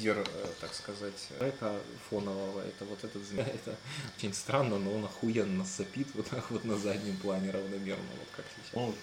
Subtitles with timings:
[0.00, 1.74] лидер, э, так сказать, трека
[2.08, 3.46] фонового, это вот этот змея.
[3.54, 3.76] Это
[4.16, 8.44] очень странно, но он охуенно сопит вот так вот на заднем плане равномерно, вот как
[8.56, 8.74] сейчас.
[8.74, 8.94] Ну,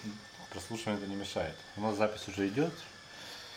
[0.52, 1.54] прослушивание это не мешает.
[1.76, 2.72] У нас запись уже идет.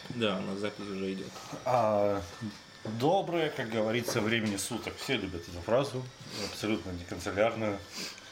[0.10, 1.32] Да, на запись уже идет.
[1.66, 2.22] А,
[3.00, 4.96] доброе, как говорится, времени суток.
[4.98, 6.04] Все любят эту фразу.
[6.52, 7.80] Абсолютно не канцелярную.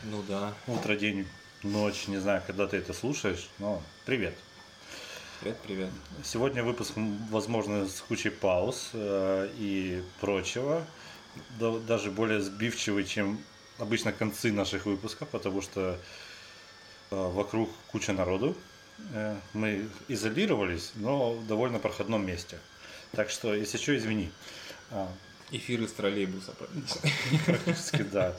[0.04, 0.54] Ну да.
[0.68, 1.28] Утро, день,
[1.64, 2.08] ночь.
[2.08, 4.36] Не знаю, когда ты это слушаешь, но привет.
[5.40, 5.90] Привет, привет.
[6.22, 6.92] Сегодня выпуск,
[7.30, 10.86] возможно, с кучей пауз э, и прочего.
[11.58, 13.40] Да- даже более сбивчивый, чем
[13.78, 15.98] обычно концы наших выпусков, потому что
[17.12, 18.54] э, вокруг куча народу.
[19.14, 22.60] Э, мы изолировались, но в довольно проходном месте.
[23.14, 24.32] Так что, если что, извини.
[24.92, 25.10] А,
[25.52, 27.14] Эфир из троллейбуса практически.
[27.46, 28.36] Практически, да.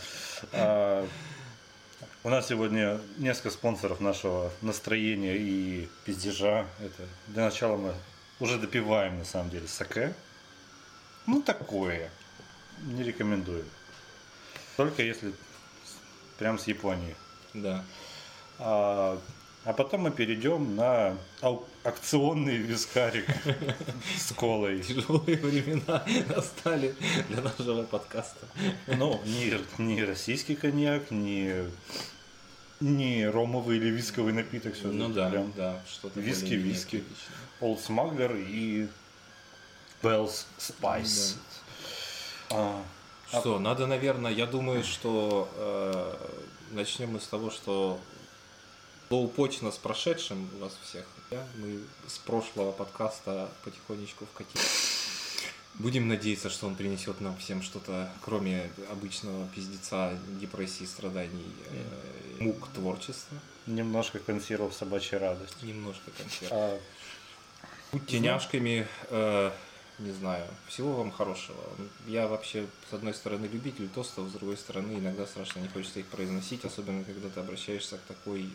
[2.23, 6.67] У нас сегодня несколько спонсоров нашего настроения и пиздежа.
[6.79, 7.95] Это для начала мы
[8.41, 10.13] уже допиваем, на самом деле, саке.
[11.27, 12.11] Ну, такое.
[12.83, 13.65] Не рекомендую.
[14.77, 15.33] Только если
[16.39, 17.17] прям с Японии.
[17.55, 17.87] Да.
[18.59, 19.19] А,
[19.65, 21.17] а потом мы перейдем на
[21.85, 23.27] акционный вискарик
[24.17, 24.83] с колой.
[24.83, 26.95] Тяжелые времена настали
[27.29, 28.47] для нашего подкаста.
[28.87, 31.67] Ну, не, не российский коньяк, не,
[32.81, 34.75] не ромовый или висковый напиток.
[34.75, 37.05] Все Ну да, да, что-то Виски, виски.
[37.61, 38.89] Old Smuggler и
[40.03, 41.37] Bell's Spice.
[42.51, 42.83] А,
[43.29, 46.15] Что, надо, наверное, я думаю, что э,
[46.71, 48.01] начнем мы с того, что
[49.11, 51.05] лоупочно с прошедшим вас всех.
[51.31, 51.45] Да?
[51.57, 54.63] Мы с прошлого подкаста потихонечку вкатили.
[55.75, 62.69] Будем надеяться, что он принесет нам всем что-то, кроме обычного пиздеца, депрессии, страданий, э, мук
[62.75, 63.39] творчества.
[63.67, 65.65] немножко консервов собачьей радости.
[65.65, 66.49] Немножко конфет.
[66.53, 66.79] А,
[67.93, 69.51] Будьте няшками, э,
[69.99, 71.59] не знаю, всего вам хорошего.
[72.07, 76.07] Я вообще, с одной стороны, любитель тостов, с другой стороны, иногда страшно не хочется их
[76.07, 78.47] произносить, особенно когда ты обращаешься к такой, э,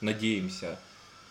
[0.00, 0.78] надеемся,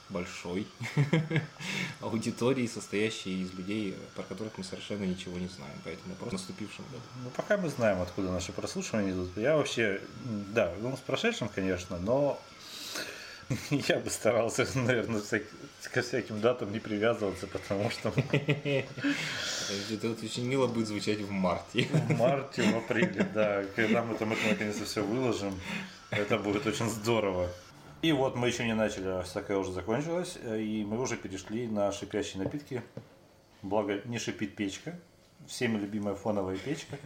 [0.09, 0.67] большой
[2.01, 5.75] аудитории, состоящей из людей, про которых мы совершенно ничего не знаем.
[5.83, 7.03] Поэтому просто наступившем году.
[7.23, 9.35] ну, пока мы знаем, откуда наши прослушивания идут.
[9.37, 10.01] Я вообще,
[10.53, 12.39] да, ну, с прошедшим, конечно, но
[13.69, 15.43] я бы старался, наверное, всяк-
[15.93, 18.13] ко всяким датам не привязываться, потому что
[19.91, 21.83] Это очень мило будет звучать в марте.
[21.91, 23.63] В марте, в апреле, да.
[23.75, 25.59] Когда мы там это наконец-то все выложим,
[26.11, 27.49] это будет очень здорово.
[28.01, 31.67] И вот мы еще не начали, а саке уже закончилось, э, и мы уже перешли
[31.67, 32.83] на шипящие напитки.
[33.63, 34.99] Благо, не шипит печка.
[35.47, 36.97] Всеми любимая фоновая печка.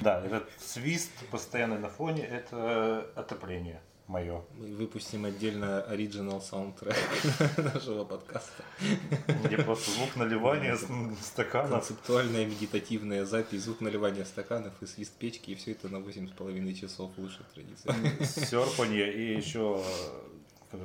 [0.00, 4.42] Да, этот свист постоянно на фоне, это отопление мое.
[4.54, 6.96] Мы выпустим отдельно оригинал саундтрек
[7.56, 8.64] нашего подкаста.
[9.44, 10.86] Где просто звук наливания с-
[11.24, 11.68] стакана.
[11.78, 17.10] Концептуальная медитативная запись, звук наливания стаканов и свист печки, и все это на 8,5 часов
[17.16, 18.24] лучше традиции.
[18.24, 19.82] серпанье и еще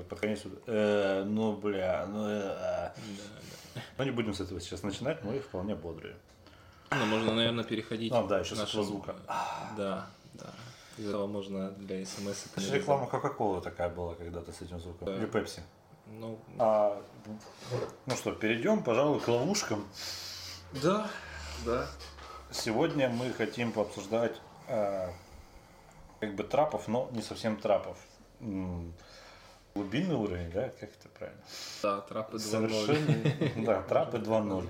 [0.10, 2.92] под конец э, ну бля, ну э,
[3.98, 6.16] но не будем с этого сейчас начинать, мы вполне бодрые.
[6.92, 9.16] Ну, можно, наверное, переходить А, да, еще этого звука.
[9.78, 10.54] Да, да.
[11.10, 15.10] Этого можно для смс Это же реклама Кока-Колы такая была когда-то с этим звуком.
[15.10, 15.64] Или Пепси.
[16.08, 17.02] Ну, А,
[18.06, 19.88] ну что, перейдем, пожалуй, к ловушкам.
[20.84, 21.10] да,
[21.66, 21.88] да.
[22.52, 25.10] Сегодня мы хотим пообсуждать э,
[26.20, 27.98] как бы трапов, но не совсем трапов.
[29.74, 31.42] Глубинный уровень, да, как это правильно?
[31.82, 32.42] Да, трапы 2.0.
[32.42, 34.70] Совершенно, да, трапы 2.0.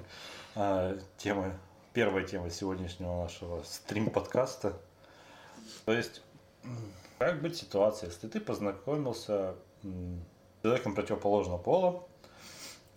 [0.56, 1.58] А, Тема,
[1.94, 4.78] первая тема сегодняшнего нашего стрим-подкаста.
[5.86, 6.22] То есть,
[7.20, 12.04] как быть в ситуации, если ты познакомился с человеком противоположного пола,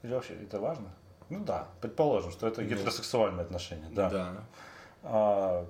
[0.03, 0.95] или вообще это важно?
[1.31, 4.11] Ну да, предположим, что это гетеросексуальные отношения, да.
[4.11, 4.45] Да.
[5.03, 5.67] А,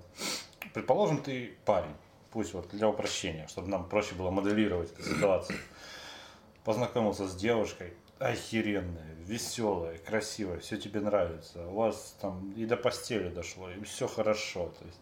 [0.73, 1.95] предположим, ты парень,
[2.33, 5.59] пусть вот для упрощения, чтобы нам проще было моделировать эту ситуацию.
[6.65, 13.29] Познакомился с девушкой, охеренная, веселая, красивая, все тебе нравится, у вас там и до постели
[13.29, 14.73] дошло, и все хорошо.
[14.79, 15.01] То есть.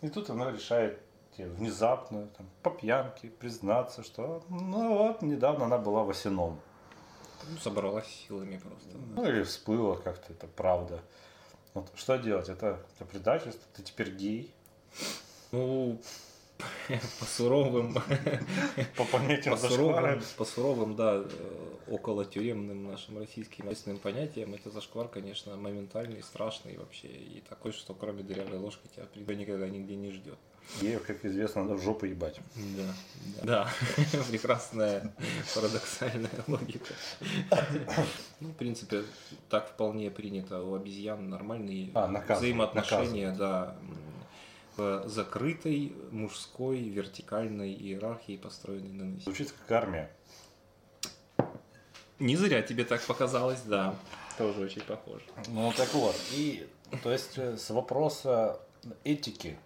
[0.00, 1.00] И тут она решает
[1.38, 6.60] внезапно, там, по пьянке, признаться, что ну вот, недавно она была в Осином.
[7.48, 8.96] Ну, собралась силами просто.
[9.14, 11.00] Ну или всплыло как-то, это правда.
[11.74, 12.48] Вот, что делать?
[12.48, 13.62] Это, это предательство?
[13.74, 14.54] Ты теперь гей?
[15.50, 16.00] Ну,
[17.18, 17.94] по суровым,
[18.96, 24.70] По понятиям по суровым, по суровым, да, э, около тюремным нашим российским местным понятиям, это
[24.70, 30.10] зашквар, конечно, моментальный, страшный вообще, и такой, что кроме дырявой ложки тебя никогда нигде не
[30.10, 30.38] ждет.
[30.80, 32.40] Геев, как известно, надо в жопу ебать.
[32.76, 32.94] Да,
[33.42, 33.68] да,
[34.30, 35.12] прекрасная
[35.54, 36.94] парадоксальная логика.
[38.40, 39.04] Ну, в принципе,
[39.50, 43.98] так вполне принято у обезьян нормальные А, наказывать, взаимоотношения, да, м,
[44.76, 49.24] в закрытой мужской вертикальной иерархии, построенной на насилии.
[49.24, 50.10] Звучит как армия.
[52.18, 53.94] Не зря тебе так показалось, да.
[54.38, 55.24] Тоже очень похоже.
[55.48, 56.66] Ну так вот, и
[57.02, 58.60] то есть э, с вопроса
[59.04, 59.58] этики,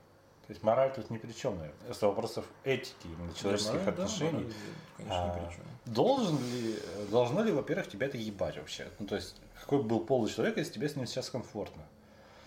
[0.46, 3.90] то есть мораль тут ни при чем, наверное, с вопросов этики, именно человеческих Да, да,
[3.90, 4.52] отношений, мораль,
[4.96, 5.48] конечно, а,
[5.84, 6.78] при должен ли,
[7.10, 8.88] должно ли, во-первых, тебя это ебать вообще?
[8.98, 11.82] Ну, то есть, какой бы был пол у человека, если тебе с ним сейчас комфортно?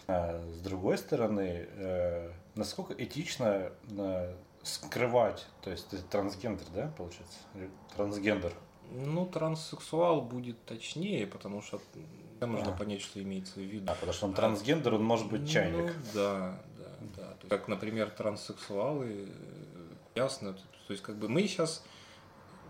[0.07, 7.37] А, с другой стороны, э, насколько этично э, скрывать, то есть ты трансгендер, да, получается?
[7.95, 8.53] Трансгендер.
[8.91, 11.79] Ну, транссексуал будет точнее, потому что
[12.41, 12.77] м, можно А.
[12.77, 13.85] понять, что имеется в виду.
[13.91, 15.93] А, потому что он трансгендер, он может быть чайник.
[15.95, 16.59] Ну, да,
[17.15, 17.23] да.
[17.23, 20.53] То есть, как, например, транссексуалы, э, ясно.
[20.53, 21.83] То есть, как бы мы сейчас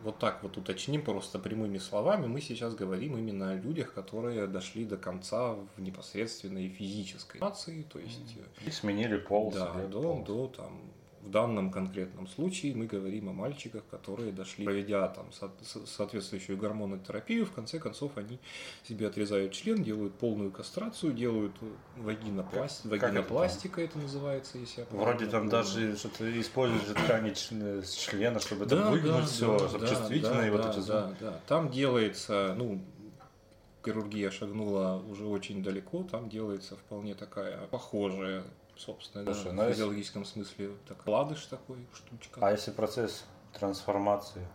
[0.04, 4.86] вот так вот уточним просто прямыми словами, мы сейчас говорим именно о людях, которые дошли
[4.86, 9.52] до конца в непосредственной физической нации, то есть И сменили пол.
[9.52, 10.24] да, до, пол.
[10.24, 10.82] до там
[11.22, 16.58] в данном конкретном случае мы говорим о мальчиках, которые дошли, проведя там со- со- соответствующую
[16.58, 18.40] гормонотерапию, в конце концов они
[18.88, 21.54] себе отрезают член, делают полную кастрацию, делают
[21.98, 22.84] вагинопласт...
[22.84, 23.10] Как- как это там?
[23.16, 25.52] вагинопластика это называется, если я Вроде правильно там помню.
[25.52, 29.86] даже что-то используют ткани члена- с члена, чтобы это Да, выгнуть да, все, да, чтобы
[29.86, 31.40] да, чувствительно и да, вот да, это да, да.
[31.48, 32.82] Там делается, ну,
[33.86, 38.44] хирургия шагнула уже очень далеко, там делается вполне такая похожая,
[38.80, 42.40] собственно, да, Слушай, в ну, если- физиологическом смысле так, ладыш такой, штучка.
[42.46, 44.48] А если процесс трансформации,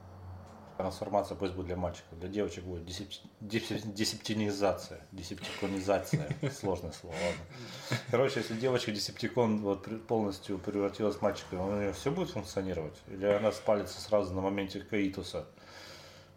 [0.76, 8.00] трансформация пусть будет для мальчиков, для девочек будет десеп- десеп- десептинизация, десептиконизация, сложное слово, ладно.
[8.10, 12.96] Короче, если девочка десептикон вот полностью превратилась в мальчика, у нее все будет функционировать?
[13.08, 15.46] Или она спалится сразу на моменте каитуса?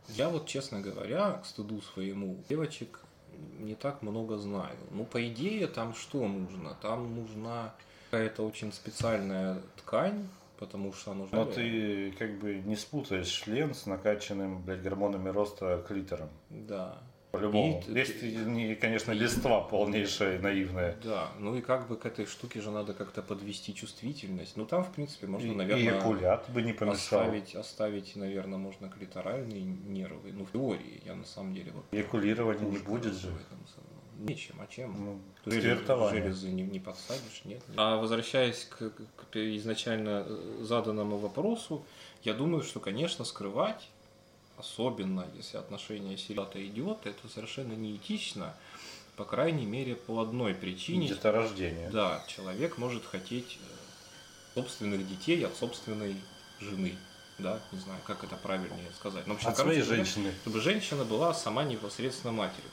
[0.10, 3.02] Я вот, честно говоря, к стыду своему, девочек
[3.60, 4.76] не так много знаю.
[4.92, 6.76] Ну, по идее, там что нужно?
[6.82, 7.74] Там нужна
[8.10, 11.40] какая-то очень специальная ткань, потому что нужна...
[11.40, 16.30] Но ты как бы не спутаешь член с накачанным, блядь, гормонами роста клитором.
[16.50, 16.98] Да.
[17.32, 17.80] По-любому.
[17.80, 20.98] И ты- Если, не, конечно, листва полнейшая, наивная.
[21.04, 24.56] Да, ну и как бы к этой штуке же надо как-то подвести чувствительность.
[24.56, 25.84] Ну, там, в принципе, можно, И- наверное...
[25.84, 27.22] эякулят бы не помешал.
[27.22, 30.32] Оставить, оставить, наверное, можно клиторальные нервы.
[30.32, 31.86] Ну, в теории, я на самом деле вот...
[31.92, 33.28] Эякулирования не будет же.
[33.28, 33.60] в этом
[34.20, 34.96] Нечем, а чем?
[34.98, 37.78] Ну, Железы, железы не, не подсадишь, нет, нет.
[37.78, 41.86] А возвращаясь к, к изначально э, заданному вопросу,
[42.24, 43.90] я думаю, что, конечно, скрывать,
[44.58, 48.54] особенно если отношение серьезно идет, это совершенно неэтично,
[49.16, 51.08] по крайней мере, по одной причине.
[51.08, 51.90] Деторождение.
[51.90, 56.16] Да, человек может хотеть э, собственных детей от собственной
[56.60, 56.96] жены.
[57.40, 59.28] Да, не знаю, как это правильнее сказать.
[59.28, 60.34] Но, в общем, От короче своей женщины.
[60.42, 62.70] чтобы женщина была сама непосредственно матерью.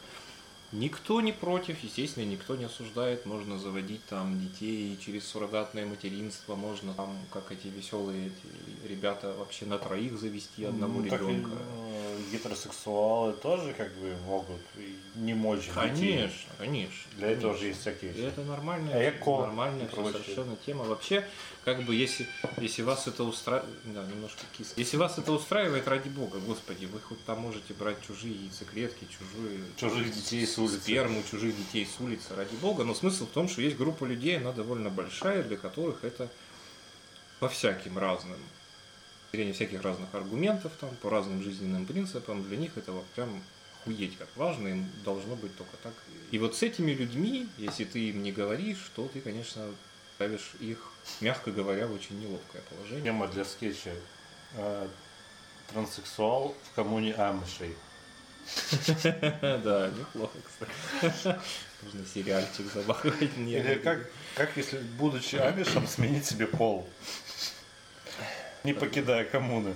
[0.74, 3.26] Никто не против, естественно, никто не осуждает.
[3.26, 9.66] Можно заводить там детей через суррогатное материнство, можно там, как эти веселые эти ребята, вообще
[9.66, 11.50] на троих завести Ну, так и, ребенка.
[11.52, 15.74] э, гетеросексуалы тоже как бы могут и не мочь детей.
[15.74, 17.10] Конечно, конечно.
[17.18, 17.58] Для этого конечно.
[17.60, 18.12] же есть всякие...
[18.12, 20.84] И это нормальная, Эко нормальная и совершенно тема.
[20.84, 21.24] Вообще,
[21.64, 22.26] как бы, если,
[22.58, 24.74] если вас это устраивает, да, немножко кисло.
[24.76, 29.60] Если вас это устраивает, ради бога, господи, вы хоть там можете брать чужие яйцеклетки, чужие
[29.76, 30.80] Чужих детей улицы.
[30.80, 32.84] сперму, чужих детей с улицы, ради бога.
[32.84, 36.28] Но смысл в том, что есть группа людей, она довольно большая, для которых это
[37.40, 38.38] по всяким разным
[39.32, 43.42] зрения всяких разных аргументов, там, по разным жизненным принципам, для них это вот прям
[43.84, 45.92] хуеть как важно, им должно быть только так.
[46.30, 49.66] И вот с этими людьми, если ты им не говоришь, то ты, конечно,
[50.14, 50.78] ставишь их,
[51.20, 53.04] мягко говоря, в очень неловкое положение.
[53.04, 53.94] Тема для скетча.
[54.54, 54.88] Э,
[55.72, 57.74] Транссексуал в коммуне амишей.
[59.64, 61.38] Да, неплохо, кстати.
[61.82, 63.22] Можно сериальчик забахать.
[63.36, 63.98] Или как,
[64.34, 66.88] как если, будучи амишем, сменить себе пол?
[68.64, 69.74] Не покидая коммуны.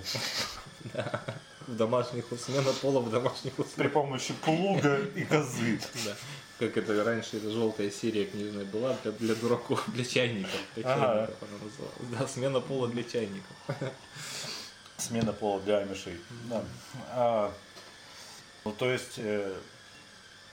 [1.67, 3.93] В домашних условиях, смена пола в домашних При условиях.
[3.93, 5.79] помощи плуга и козы.
[6.05, 6.15] Да.
[6.57, 10.59] Как это раньше, эта желтая серия книжная была для, для дураков, для чайников.
[10.75, 12.19] Для чайников она называлась.
[12.19, 13.55] Да, смена пола для чайников.
[14.97, 16.19] Смена пола для амишей.
[16.49, 17.51] Да.
[18.65, 19.53] Ну, то есть, э,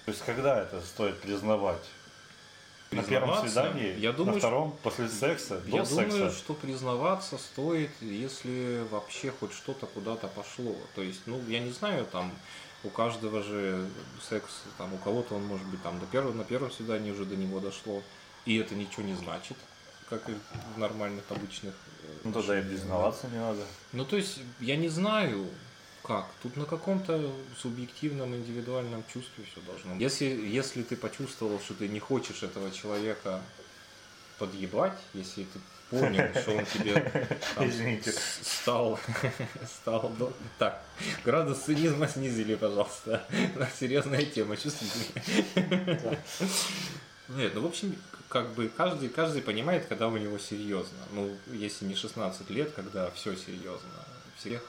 [0.04, 1.82] то есть, когда это стоит признавать?
[2.92, 6.16] На первом свидании, я думаю, на втором, после секса, до Я секса.
[6.16, 10.75] думаю, что признаваться стоит, если вообще хоть что-то куда-то пошло.
[10.94, 12.32] То есть, ну, я не знаю, там
[12.84, 13.88] у каждого же
[14.22, 17.34] секс, там у кого-то он может быть там до первого, на первом свидании уже до
[17.34, 18.02] него дошло,
[18.44, 19.56] и это ничего не значит,
[20.08, 20.34] как и
[20.76, 21.75] в нормальных обычных.
[22.04, 23.62] э, Ну тогда и признаваться не надо.
[23.92, 25.48] Ну, то есть, я не знаю,
[26.06, 26.26] как.
[26.42, 30.02] Тут на каком-то субъективном, индивидуальном чувстве все должно быть.
[30.02, 33.40] Если, если ты почувствовал, что ты не хочешь этого человека
[34.38, 35.58] подъебать, если ты
[35.90, 36.94] понял, что он тебе
[37.54, 38.12] там, Извините.
[38.12, 38.98] с- стал,
[39.80, 40.82] стал, ну, так,
[41.25, 43.26] градус цинизма снизили, пожалуйста,
[43.80, 46.20] серьезная тема, чувствительная.
[47.28, 47.96] Нет, ну, в общем,
[48.28, 50.98] как бы каждый, каждый понимает, когда у него серьезно.
[51.12, 53.88] Ну, если не 16 лет, когда все серьезно.
[54.38, 54.62] Всех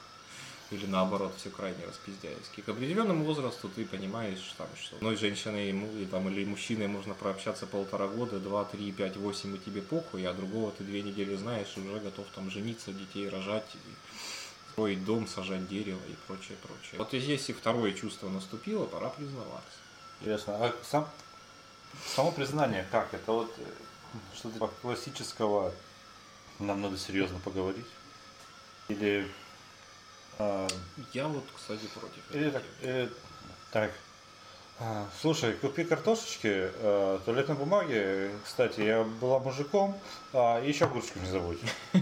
[0.70, 2.60] или наоборот, все крайне распиздяйски.
[2.60, 7.14] К определенному возрасту ты понимаешь, там, что одной женщиной ему- и, там, или мужчиной можно
[7.14, 11.34] прообщаться полтора года, два, три, пять, восемь, и тебе похуй, а другого ты две недели
[11.36, 13.78] знаешь и уже готов там жениться, детей рожать, и
[14.72, 16.98] строить дом, сажать дерево и прочее, прочее.
[16.98, 19.78] Вот и если второе чувство наступило, пора признаваться.
[20.20, 20.54] Интересно.
[20.56, 21.08] А сам,
[22.14, 23.12] само признание как?
[23.14, 23.62] Это вот э,
[24.36, 25.72] что-то классического
[26.58, 27.86] нам надо серьезно поговорить?
[28.88, 29.28] Или,
[30.38, 30.68] а,
[31.12, 32.22] Я вот, кстати, против.
[32.32, 33.10] или так, или
[33.72, 33.90] так.
[34.80, 38.30] а, Слушай, купи картошечки, э, туалетной бумаги.
[38.44, 39.98] Кстати, я была мужиком,
[40.32, 41.58] а, еще огурчиков не забудь.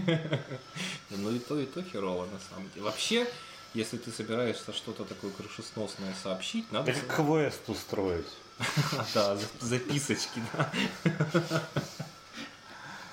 [1.09, 2.81] Ну и то, и то херово на самом деле.
[2.85, 3.25] Вообще,
[3.73, 6.91] если ты собираешься что-то такое крышесносное сообщить, надо...
[6.91, 8.27] Или квест устроить.
[9.13, 10.71] Да, за- записочки, да.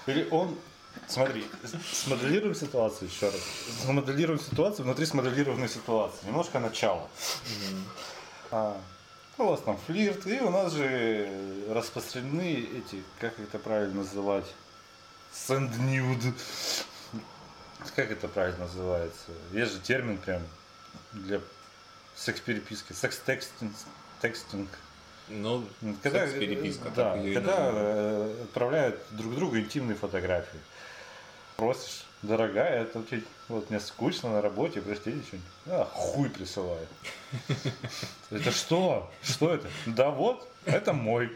[0.06, 0.58] Или он,
[1.08, 1.44] смотри,
[1.92, 3.40] смоделируем ситуацию еще раз.
[3.84, 6.26] Смоделируем ситуацию внутри смоделированной ситуации.
[6.26, 7.08] Немножко начало.
[8.50, 8.80] А,
[9.38, 11.28] у вас там флирт, и у нас же
[11.70, 14.46] распространены эти, как это правильно называть,
[15.32, 16.34] сэнднюд.
[17.96, 19.32] Как это правильно называется?
[19.52, 20.42] Есть же термин прям
[21.12, 21.40] для
[22.14, 22.92] секс-переписки.
[22.92, 23.74] Секс-текстинг.
[24.22, 24.68] Текстинг.
[25.28, 25.64] Ну,
[26.02, 30.60] Когда, секс-переписка, да, когда э, отправляют друг другу интимные фотографии.
[31.56, 35.50] Просишь, дорогая, это очень, вот мне скучно на работе, простите, что-нибудь.
[35.66, 36.88] А, хуй присылает.
[38.30, 39.11] Это что?
[39.23, 39.68] Что это?
[39.87, 41.30] Да вот, это мой.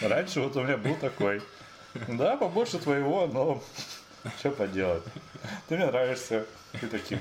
[0.00, 1.42] Раньше вот у меня был такой.
[2.08, 3.62] Да, побольше твоего, но
[4.38, 5.02] что поделать.
[5.68, 6.46] Ты мне нравишься.
[6.80, 7.20] Ты таким.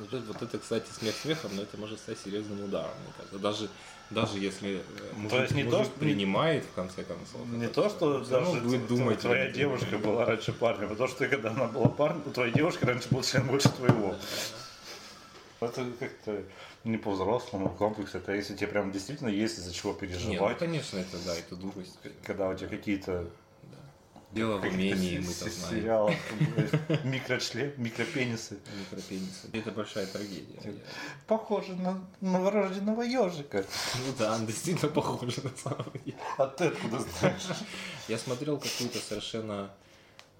[0.00, 2.90] Вот это, вот это, кстати, смех смехом, но это может стать серьезным ударом.
[3.32, 3.68] Даже,
[4.10, 4.82] даже если э,
[5.16, 7.46] мужик, есть не то, мужик что- принимает, в конце концов.
[7.48, 9.20] Не то, что даже будет думать.
[9.20, 13.08] твоя девушка была раньше парнем, потому что когда она была парнем, у твоей девушки раньше
[13.10, 14.14] был член больше твоего.
[15.60, 16.42] Это как-то
[16.84, 18.14] не по-взрослому комплекс.
[18.14, 20.58] Это если тебе прям действительно есть из-за чего Нет, ну, переживать.
[20.58, 21.98] конечно, это да, это дурость.
[22.24, 23.26] Когда у тебя какие-то
[24.36, 25.80] Дело в умении, мы это знаем.
[25.80, 26.16] сериалы,
[27.04, 28.58] микрочлен, микропенисы.
[28.78, 29.48] Микропенисы.
[29.50, 30.60] Это большая трагедия.
[31.26, 33.64] Похоже на новорожденного ежика.
[33.94, 36.18] Ну да, действительно похож на самом деле.
[36.36, 37.46] А ты откуда знаешь?
[38.08, 39.70] Я смотрел какую-то совершенно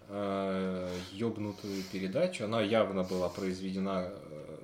[0.08, 2.44] э, ёбнутую передачу.
[2.44, 4.56] Она явно была произведена э,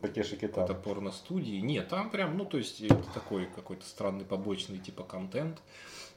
[0.00, 0.80] Такеши какой-то Китано.
[0.80, 1.60] порностудии.
[1.60, 5.60] Нет, там прям, ну, то есть, это такой какой-то странный побочный типа контент.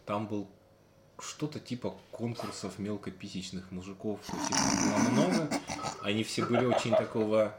[0.06, 0.48] Там был
[1.20, 4.20] что-то типа конкурсов мелкописечных мужиков.
[4.28, 5.50] Их было много.
[6.02, 7.54] Они все были очень такого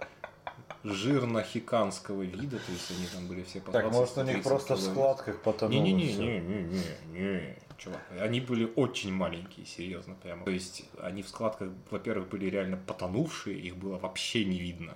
[0.84, 4.44] жирно-хиканского вида, то есть они там были все по Так, 20, может, у них 30
[4.48, 4.94] просто в кило вес.
[4.94, 6.22] складках потонуло Не-не-не, всё.
[6.22, 8.02] не-не-не, чувак.
[8.20, 10.44] Они были очень маленькие, серьезно, прямо.
[10.44, 14.94] То есть они в складках, во-первых, были реально потонувшие, их было вообще не видно.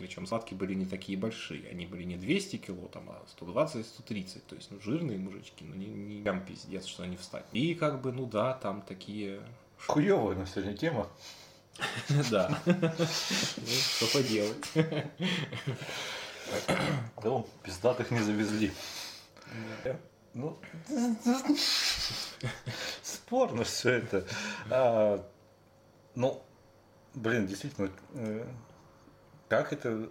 [0.00, 4.40] Причем складки были не такие большие, они были не 200 кило, там, а 120-130.
[4.48, 7.44] То есть, ну, жирные мужички, но не, не прям пиздец, что они встать.
[7.52, 9.42] И как бы, ну да, там такие...
[9.86, 11.06] Хуёвая на сегодня тема.
[12.30, 12.58] Да.
[12.64, 14.64] Ну, что поделать.
[17.22, 18.72] Да, пиздатых не завезли.
[20.32, 20.58] Ну,
[23.02, 24.24] спорно все это.
[24.70, 25.22] А,
[26.14, 26.42] ну,
[27.14, 28.46] блин, действительно, э,
[29.50, 30.08] как это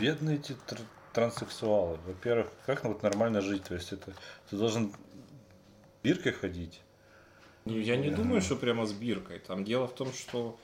[0.00, 0.80] бедные эти тр-
[1.12, 1.98] транссексуалы.
[2.06, 3.64] Во-первых, как вот нормально жить?
[3.64, 4.12] То есть это
[4.48, 4.92] ты должен
[6.02, 6.80] биркой ходить.
[7.66, 9.38] Не, Я не думаю, что прямо с биркой.
[9.38, 10.58] Там дело в том, что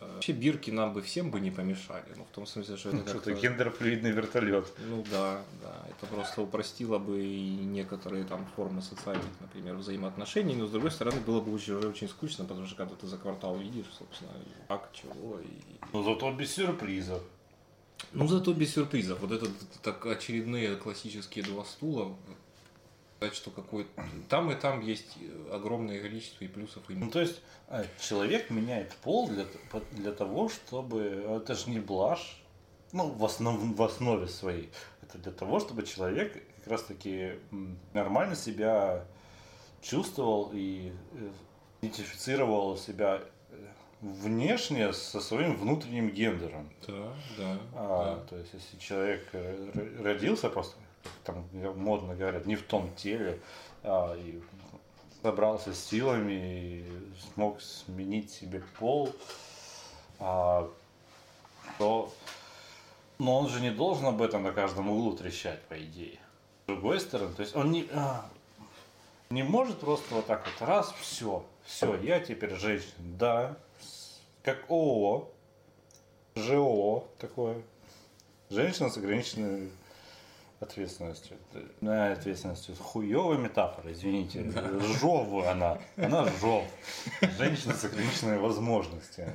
[0.00, 2.04] вообще бирки нам бы всем бы не помешали.
[2.16, 3.34] Ну, в том смысле, что это Что-то как-то...
[3.34, 4.72] гендерфлюидный вертолет.
[4.88, 5.86] Ну да, да.
[5.88, 10.54] Это просто упростило бы и некоторые там формы социальных, например, взаимоотношений.
[10.54, 13.56] Но с другой стороны, было бы очень, очень скучно, потому что когда ты за квартал
[13.56, 14.30] видишь, собственно,
[14.68, 15.40] как, чего.
[15.40, 15.46] И...
[15.92, 17.22] Но зато без сюрпризов.
[18.12, 19.20] Ну, зато без сюрпризов.
[19.20, 19.48] Вот это
[19.82, 22.14] так очередные классические два стула.
[23.24, 23.86] Сказать, что какой
[24.28, 25.16] там и там есть
[25.50, 27.12] огромное количество и плюсов, и Ну, минусов.
[27.12, 29.46] то есть а, человек меняет пол для,
[29.92, 31.24] для того, чтобы...
[31.28, 32.40] Это же не блажь,
[32.92, 34.70] ну, в, основ, в основе своей.
[35.02, 39.04] Это для того, чтобы человек как раз-таки м, нормально себя
[39.82, 41.30] чувствовал и э,
[41.82, 43.66] идентифицировал себя э,
[44.00, 46.70] внешне со своим внутренним гендером.
[46.86, 47.58] Да, да.
[47.74, 48.26] А, да.
[48.28, 50.76] То есть, если человек э, родился просто,
[51.24, 51.46] там
[51.76, 53.40] модно говорят, не в том теле,
[53.82, 54.40] а, и
[55.22, 59.14] собрался с силами и смог сменить себе пол,
[60.18, 60.70] а,
[61.78, 62.12] то
[63.18, 66.18] но он же не должен об этом на каждом углу трещать, по идее.
[66.64, 68.28] С другой стороны, то есть он не, а,
[69.30, 72.92] не может просто вот так вот раз, все, все, я теперь женщина.
[72.98, 73.56] Да,
[74.42, 75.28] как ООО,
[76.34, 77.62] ЖО такое.
[78.50, 79.70] Женщина с ограниченной
[80.64, 81.36] ответственностью.
[81.80, 82.74] На ответственностью.
[82.76, 84.44] Хуевая метафора, извините.
[85.00, 85.78] Жов она.
[85.96, 86.64] Она жов.
[87.38, 89.32] Женщина с ограниченными возможностями.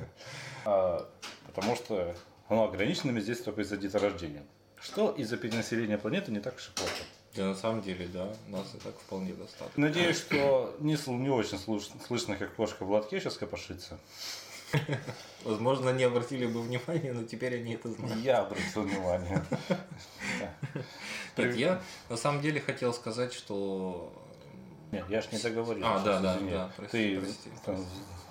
[0.64, 1.08] А,
[1.46, 2.14] потому что
[2.48, 4.42] оно ограниченными здесь только из-за деторождения.
[4.80, 6.92] Что из-за перенаселения планеты не так уж и плохо.
[7.36, 9.80] Да, на самом деле, да, нас и так вполне достаточно.
[9.80, 13.98] Надеюсь, что не, не очень слуш- слышно, как кошка в лотке сейчас копошится.
[15.44, 18.22] Возможно, не обратили бы внимания, но теперь они это знают.
[18.22, 19.42] Я обратил внимание.
[21.36, 24.12] Нет, я на самом деле хотел сказать, что
[24.92, 25.84] Нет, я ж не договорил.
[25.86, 27.20] А, да, да, да, прости,
[27.64, 27.76] Ты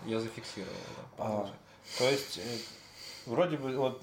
[0.05, 0.73] я зафиксировал.
[1.17, 1.49] А,
[1.97, 2.57] то есть, э,
[3.25, 4.01] вроде бы, вот,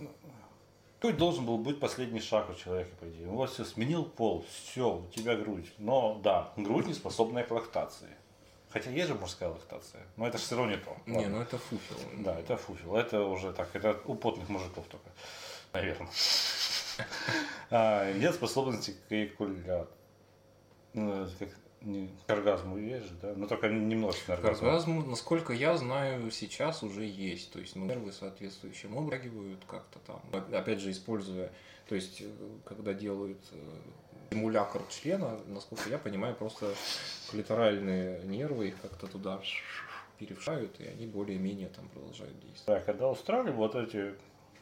[0.99, 3.29] какой должен был быть последний шаг у человека, по идее?
[3.29, 5.73] Вот все, сменил пол, все, у тебя грудь.
[5.79, 8.09] Но, да, грудь не способная к лактации.
[8.77, 10.95] Хотя есть же мужская лактация, но это же все равно не то.
[11.07, 11.31] Не, Ладно.
[11.31, 11.97] ну это фуфел.
[12.19, 12.95] Да, это фуфел.
[12.95, 15.09] Это уже так, это у потных мужиков только,
[15.73, 16.11] наверное.
[17.71, 19.89] А, Нет способности к эякуляции.
[20.93, 21.27] Ну,
[21.81, 23.33] не, к оргазму есть же, да?
[23.35, 24.67] Но только немножечный К оргазм.
[24.67, 27.53] оргазму, насколько я знаю, сейчас уже есть.
[27.53, 30.21] То есть ну, нервы соответствующим обрагивают как-то там.
[30.53, 31.51] Опять же, используя,
[31.89, 32.31] то есть, э,
[32.67, 33.81] когда делают э,
[34.31, 36.75] симулятор члена, насколько я понимаю, просто
[37.31, 39.41] клиторальные нервы их как-то туда
[40.19, 42.81] перевшают, и они более-менее там продолжают действовать.
[42.81, 44.15] Да, когда устраивали вот эти...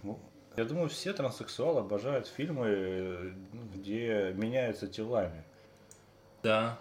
[0.02, 0.18] ну,
[0.56, 3.34] я думаю, все транссексуалы обожают фильмы,
[3.74, 5.42] где меняются телами.
[6.42, 6.78] Да,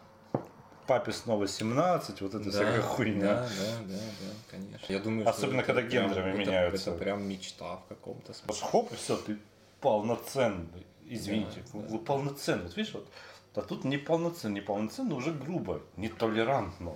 [0.87, 3.21] Папе снова 17, вот это всякая хуйня.
[3.21, 4.91] Да, да, да, да, конечно.
[4.93, 6.89] Я думаю, Особенно, это когда прям- гендерами это- меняются.
[6.89, 8.67] Это прям мечта в каком-то смысле.
[8.67, 9.37] хоп, и все, ты
[9.83, 10.85] полноценный.
[11.05, 11.97] Извините, Да, да.
[11.99, 12.63] полноценный.
[12.63, 13.07] Вот видишь, вот,
[13.55, 16.93] а тут не полноценный, не полноценный, уже грубо, нетолерантно.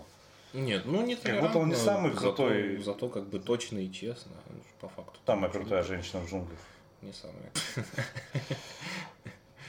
[0.53, 2.77] Нет, ну не Как будто он не самый зато- крутой.
[2.77, 5.19] Зато как бы точно и честно, ну, по факту.
[5.25, 6.59] Самая крутая женщина в джунглях.
[7.01, 7.51] Не самая.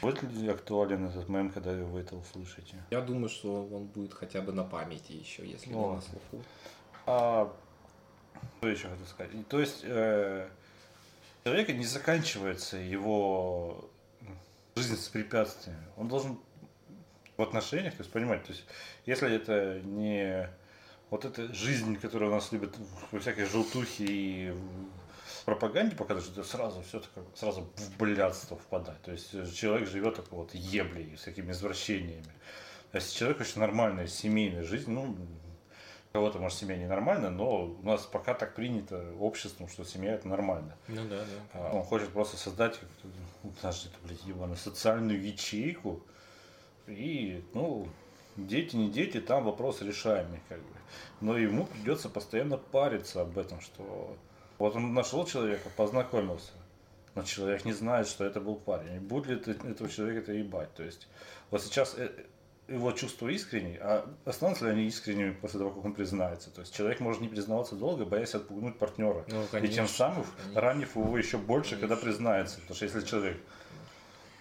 [0.00, 2.76] Будет ли актуален этот мем, когда вы это услышите?
[2.90, 6.44] Я думаю, что он будет хотя бы на памяти еще, если Ну не на слуху.
[7.06, 7.52] А,
[8.58, 9.48] что еще хочу сказать?
[9.48, 10.48] То есть э,
[11.48, 13.90] человека не заканчивается его
[14.76, 15.82] жизнь с препятствиями.
[15.96, 16.38] Он должен
[17.36, 18.64] в отношениях, то есть понимать, то есть
[19.06, 20.50] если это не
[21.08, 22.76] вот эта жизнь, которую у нас любят
[23.10, 24.54] во всякой желтухе и
[25.46, 29.00] пропаганде показывают, что это сразу все такое, сразу в блядство впадать.
[29.00, 32.30] То есть человек живет такой вот еблей, с такими извращениями.
[32.92, 35.16] А если человек очень нормальная семейная жизнь, ну,
[36.18, 40.76] кого-то, может, семья ненормальная, но у нас пока так принято обществом, что семья это нормально.
[40.88, 41.20] Ну да,
[41.52, 41.70] А да.
[41.78, 42.80] Он хочет просто создать
[43.62, 46.02] даже это, блядь, ебаную, социальную ячейку.
[46.88, 47.86] И, ну,
[48.36, 50.74] дети, не дети, там вопрос решаемый, как бы.
[51.20, 54.16] Но ему придется постоянно париться об этом, что
[54.58, 56.50] вот он нашел человека, познакомился,
[57.14, 58.96] но человек не знает, что это был парень.
[58.96, 60.74] И будет ли это- этого человека это ебать.
[60.74, 61.06] То есть,
[61.52, 62.10] вот сейчас э,
[62.68, 66.50] его чувства искренние, а останутся ли они искренними после того, как он признается?
[66.50, 69.24] То есть человек может не признаваться долго, боясь отпугнуть партнера.
[69.28, 70.60] Ну, И конечно, тем самым конечно.
[70.60, 72.06] ранив его еще больше, когда Конечно.
[72.10, 72.60] признается.
[72.60, 73.38] Потому что если человек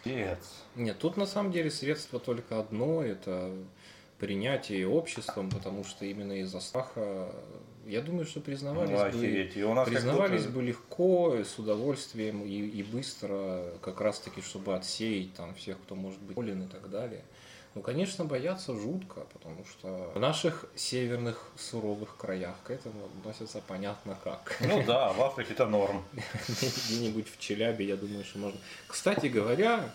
[0.03, 0.39] Пец.
[0.75, 3.51] Нет, тут на самом деле средство только одно, это
[4.19, 7.31] принятие обществом, потому что именно из-за страха,
[7.85, 9.27] я думаю, что признавались Ну, бы.
[9.27, 14.75] И у нас признавались бы легко, с удовольствием и, и быстро, как раз таки, чтобы
[14.75, 17.23] отсеять там всех, кто может быть болен и так далее.
[17.77, 24.17] Ну, конечно, бояться жутко, потому что в наших северных суровых краях к этому относятся понятно
[24.23, 24.57] как.
[24.61, 26.03] Ну да, в Африке это норм.
[26.47, 28.59] Где-нибудь в Челябе, я думаю, что можно.
[28.87, 29.91] Кстати говоря,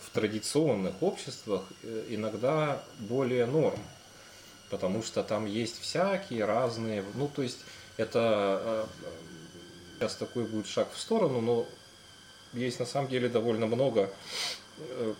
[0.00, 3.78] в традиционных обществах э, иногда более норм,
[4.68, 7.60] потому что там есть всякие разные, ну то есть
[7.96, 8.86] это э,
[9.98, 11.66] сейчас такой будет шаг в сторону, но
[12.54, 14.10] есть на самом деле довольно много
[14.78, 15.14] э,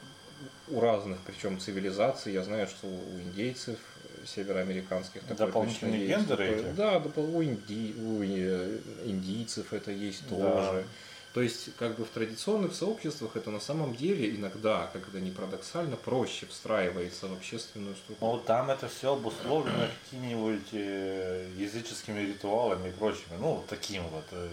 [0.69, 2.33] у разных, причем цивилизаций.
[2.33, 3.79] Я знаю, что у индейцев
[4.27, 6.29] североамериканских такое Дополнительные точно есть.
[6.29, 6.77] гендеры Такое- эти?
[6.77, 10.37] Да, у, инди- у э, индийцев это есть Да.
[10.37, 10.85] тоже.
[11.33, 15.31] То есть, как бы в традиционных сообществах это на самом деле иногда, как это не
[15.31, 18.33] парадоксально, проще встраивается в общественную структуру.
[18.33, 23.37] Ну, там это все обусловлено какими-нибудь э, языческими ритуалами и прочими.
[23.39, 24.25] Ну, таким вот.
[24.33, 24.49] э,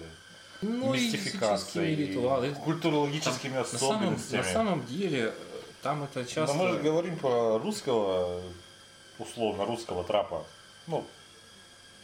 [0.61, 2.51] Ну, мистификацией, ритуалы.
[2.63, 4.37] культурологическими Там на, самом, особенностями.
[4.41, 5.33] на самом деле,
[5.87, 6.53] там это часто...
[6.53, 8.41] Но мы же говорим про русского,
[9.19, 10.45] условно, русского трапа.
[10.85, 11.05] Ну,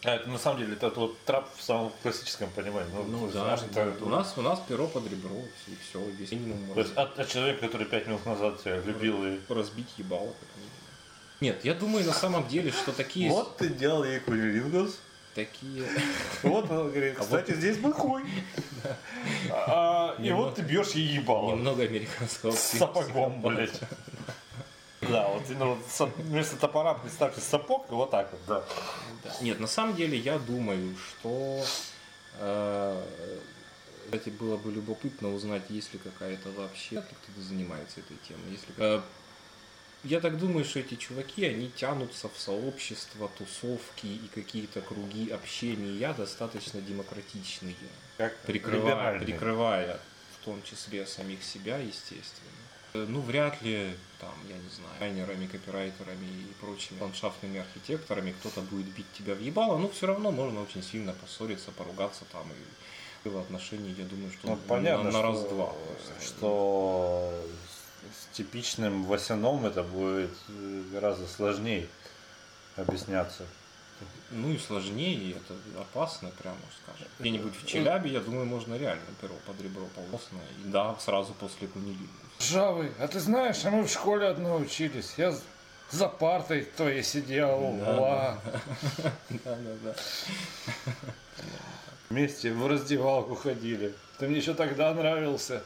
[0.05, 2.89] а это на самом деле это вот трап в самом классическом понимании.
[2.93, 3.83] Ну, Ну да, знаешь, да.
[3.83, 5.35] это- у нас у нас перо под ребро,
[5.67, 9.21] и все, весь минимум То есть от, от человека, который пять минут назад тебя любил
[9.25, 9.39] и...
[9.49, 10.33] разбить ебало.
[11.41, 13.29] Нет, я думаю на самом деле, что такие...
[13.29, 14.97] Вот ты делал ей кунилингус.
[15.35, 15.87] Такие...
[16.43, 18.23] Вот он говорит, А кстати, здесь был хуй.
[19.49, 21.55] А, И вот ты бьешь ей ебало.
[21.55, 23.79] Немного американского С сапогом, блядь.
[25.01, 25.43] Да, вот
[25.89, 28.63] са- вместо топора представьте сапог и вот так вот, да.
[29.23, 29.35] Да.
[29.41, 31.61] Нет, на самом деле я думаю, что
[32.39, 33.03] э,
[34.05, 38.51] кстати, было бы любопытно узнать, есть ли какая-то вообще кто-то занимается этой темой.
[38.51, 39.01] Если...
[40.03, 46.13] Я так думаю, что эти чуваки, они тянутся в сообщества, тусовки и какие-то круги общения
[46.13, 47.75] достаточно демократичные,
[48.17, 49.99] Как прикрывая, прикрывая
[50.41, 52.51] в том числе самих себя, естественно.
[52.95, 58.59] Э, Ну, вряд ли, там, я не знаю, дизайнерами, копирайтерами и прочими ландшафтными архитекторами кто-то
[58.61, 63.27] будет бить тебя в ебало, но все равно можно очень сильно поссориться, поругаться там и
[63.29, 65.65] было отношения, я думаю, что Ну, понятно, на, на что, раз-два.
[65.67, 66.25] просто.
[66.25, 67.43] что
[68.11, 71.87] с типичным Васяном это будет э, гораздо сложнее
[72.75, 73.45] объясняться.
[74.31, 77.07] Ну и сложнее, и это опасно, прямо скажем.
[77.19, 80.39] Где-нибудь в Челябе, я думаю, можно реально перо под ребро полосно.
[80.63, 82.09] И да, сразу после кунилингуса.
[82.39, 85.13] Жавый, а ты знаешь, а мы в школе одно учились.
[85.17, 85.35] Я
[85.91, 88.39] за партой твоей сидел, угла.
[89.29, 89.95] Да-да-да.
[92.09, 93.93] Вместе в раздевалку ходили.
[94.17, 95.63] Ты мне еще тогда нравился.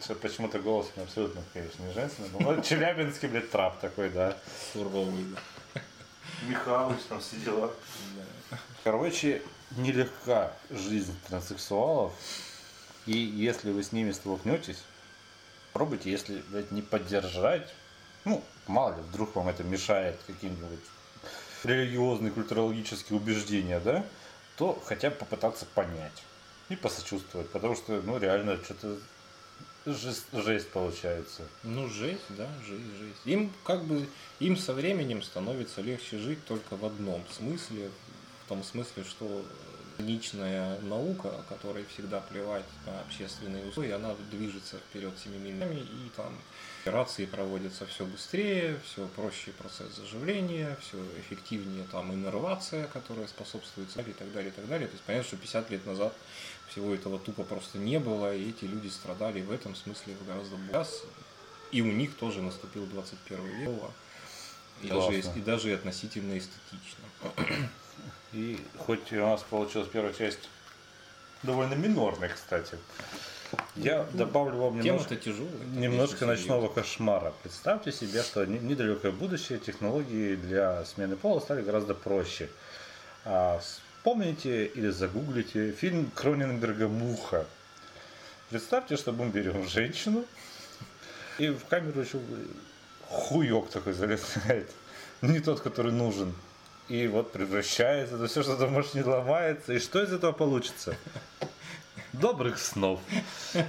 [0.00, 2.28] Что почему-то голос у меня абсолютно, конечно, не женственный.
[2.32, 4.36] но вот Челябинский, блядь, трап такой, да.
[4.72, 5.80] Суровый, да.
[6.48, 7.72] Михалыч там сидела.
[8.50, 8.58] Да.
[8.82, 9.42] Короче,
[9.76, 12.12] нелегка жизнь транссексуалов.
[13.06, 14.82] И если вы с ними столкнетесь,
[15.72, 17.68] пробуйте, если блядь, не поддержать,
[18.24, 20.80] ну, мало ли, вдруг вам это мешает каким-нибудь
[21.62, 24.04] религиозные, культурологические убеждения, да,
[24.56, 26.22] то хотя бы попытаться понять
[26.68, 28.98] и посочувствовать, потому что, ну, реально, что-то
[29.86, 31.42] жесть, жесть получается.
[31.62, 33.20] Ну, жесть, да, жесть, жесть.
[33.24, 34.06] Им как бы,
[34.40, 37.90] им со временем становится легче жить только в одном смысле,
[38.44, 39.44] в том смысле, что
[39.98, 46.36] личная наука, которой всегда плевать на общественные условия, она движется вперед семимильными, и там
[46.82, 54.12] операции проводятся все быстрее, все проще процесс заживления, все эффективнее там иннервация, которая способствует и
[54.12, 54.88] так далее, и так далее.
[54.88, 56.14] То есть понятно, что 50 лет назад
[56.74, 60.90] всего этого тупо просто не было, и эти люди страдали в этом смысле гораздо больше.
[61.70, 63.80] И у них тоже наступил 21 век.
[64.82, 65.38] И даже, Классно.
[65.38, 67.04] и даже относительно эстетично.
[68.32, 70.48] И хоть у нас получилась первая часть
[71.44, 72.76] довольно минорная, кстати,
[73.76, 75.52] я добавлю вам немножко, тяжелая.
[75.76, 77.32] немножко ночного кошмара.
[77.44, 82.50] Представьте себе, что не- недалекое будущее технологии для смены пола стали гораздо проще.
[83.24, 83.60] А,
[84.04, 87.46] вспомните или загуглите фильм Кроненберга «Муха».
[88.50, 90.26] Представьте, что мы берем женщину
[91.38, 92.20] и в камеру еще
[93.08, 94.70] хуёк такой залезает.
[95.22, 96.34] Не тот, который нужен.
[96.90, 99.72] И вот превращается, это все что-то может не ломается.
[99.72, 100.94] И что из этого получится?
[102.12, 103.00] Добрых снов.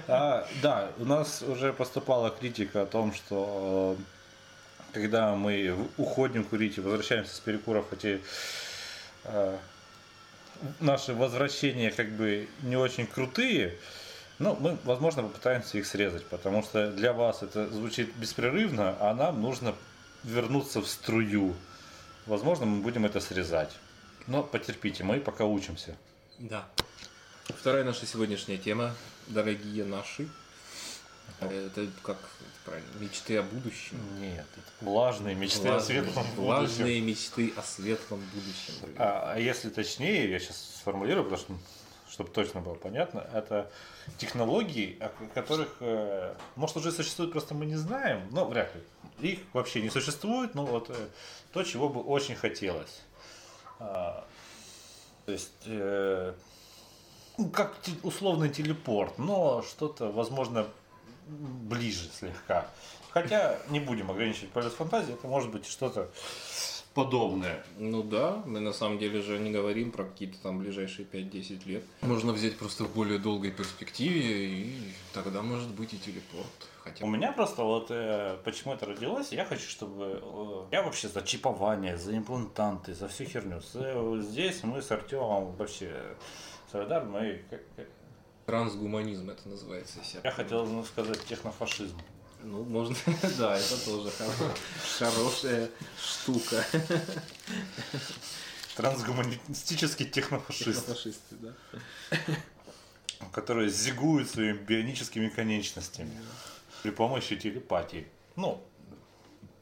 [0.09, 6.77] А, да, у нас уже поступала критика о том, что э, когда мы уходим курить
[6.77, 8.21] и возвращаемся с перекуров, эти
[10.79, 13.77] наши возвращения как бы не очень крутые,
[14.39, 19.41] но мы, возможно, попытаемся их срезать, потому что для вас это звучит беспрерывно, а нам
[19.41, 19.75] нужно
[20.23, 21.55] вернуться в струю.
[22.25, 23.71] Возможно, мы будем это срезать.
[24.27, 25.95] Но потерпите, мы пока учимся.
[26.39, 26.65] Да.
[27.45, 28.95] Вторая наша сегодняшняя тема,
[29.27, 30.27] дорогие наши.
[31.39, 33.97] Это как это правильно, мечты о будущем.
[34.19, 36.43] Нет, это влажные мечты о светлом будущем.
[36.43, 38.95] Влажные мечты о светлом будущем.
[38.97, 41.53] А, а если точнее, я сейчас сформулирую, потому что
[42.15, 43.69] чтобы точно было понятно, это
[44.17, 48.81] технологии, о которых, э, может, уже существуют, просто мы не знаем, но вряд ли.
[49.19, 51.07] Их вообще не существует, но вот э,
[51.51, 53.01] то, чего бы очень хотелось.
[53.79, 54.25] А,
[55.25, 56.33] то есть, э,
[57.37, 60.67] ну, как условный телепорт, но что-то, возможно,
[61.27, 62.67] ближе слегка.
[63.11, 66.11] Хотя не будем ограничивать полет фантазии, это может быть что-то
[66.93, 67.63] подобное.
[67.77, 71.83] Ну да, мы на самом деле же не говорим про какие-то там ближайшие 5-10 лет.
[72.01, 76.45] Можно взять просто в более долгой перспективе, и тогда может быть и телепорт.
[76.83, 81.07] Хотя У меня просто вот э, почему это родилось, я хочу, чтобы э, я вообще
[81.07, 83.59] за чипование, за имплантанты, за всю херню.
[83.61, 85.91] С- э, здесь мы с Артемом вообще
[86.71, 87.87] Солидар, мы как-
[88.45, 89.99] трансгуманизм это называется.
[89.99, 91.99] если я хотел ну, сказать технофашизм.
[92.43, 92.95] Ну, можно,
[93.37, 94.57] да, это тоже хоро-
[94.99, 96.63] хорошая штука.
[98.75, 101.53] Трансгуманистический технофашист, Фашисты, да.
[103.31, 106.11] который зигует своими бионическими конечностями
[106.83, 108.05] при помощи телепатии.
[108.35, 108.61] Ну,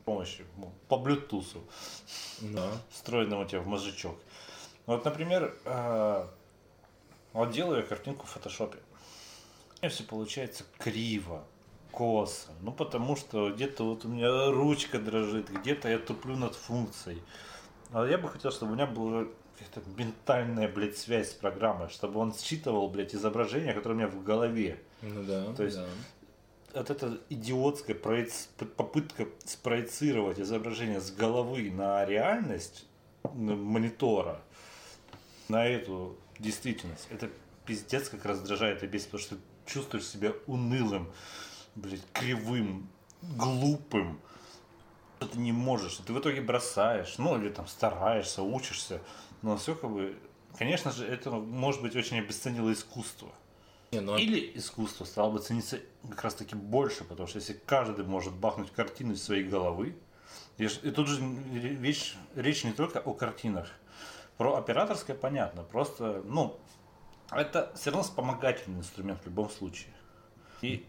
[0.02, 1.64] с помощью, ну, по блютусу.
[2.42, 2.70] Да.
[2.92, 4.18] встроенному тебе в мозжечок.
[4.86, 6.28] Вот, например, э,
[7.34, 8.78] вот делаю я картинку в фотошопе.
[9.82, 11.44] У меня все получается криво,
[11.92, 12.52] косо.
[12.62, 17.22] Ну, потому что где-то вот у меня ручка дрожит, где-то я туплю над функцией.
[17.92, 19.26] А я бы хотел, чтобы у меня была
[19.60, 24.24] какая-то ментальная, блядь, связь с программой, чтобы он считывал, блядь, изображение, которое у меня в
[24.24, 24.80] голове.
[25.02, 25.86] Ну да, То есть да.
[26.74, 32.86] Вот эта идиотская проец- попытка спроецировать изображение с головы на реальность
[33.24, 34.42] монитора,
[35.50, 37.30] на эту действительность, это
[37.66, 41.12] пиздец как раздражает и бесит, потому что ты чувствуешь себя унылым,
[41.76, 42.90] блядь, кривым,
[43.22, 44.20] глупым,
[45.18, 49.02] что ты не можешь, ты в итоге бросаешь, ну или там стараешься, учишься,
[49.42, 50.18] но все как бы,
[50.58, 53.30] конечно же, это может быть очень обесценило искусство.
[53.92, 58.06] Не, ну, Или искусство стало бы цениться как раз таки больше, потому что если каждый
[58.06, 59.96] может бахнуть картину из своей головы,
[60.58, 61.22] и тут же
[61.54, 63.70] речь, речь не только о картинах.
[64.38, 66.58] Про операторское понятно, просто, ну,
[67.32, 69.94] это все равно вспомогательный инструмент в любом случае.
[70.62, 70.86] И,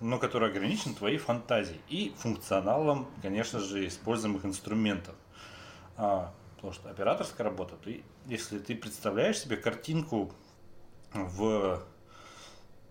[0.00, 5.14] но который ограничен твоей фантазией и функционалом, конечно же, используемых инструментов.
[5.96, 10.32] А, потому что операторская работа, ты, если ты представляешь себе картинку
[11.12, 11.82] в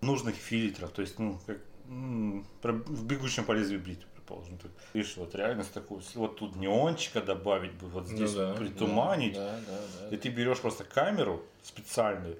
[0.00, 4.58] нужных фильтрах, то есть, ну, как в бегущем по лезвию бритвы, предположим.
[4.58, 9.34] Ты видишь, вот реальность такую, вот тут неончика добавить бы, вот ну здесь да, притуманить,
[9.34, 10.14] Да, да, да.
[10.14, 12.38] и ты берешь просто камеру специальную,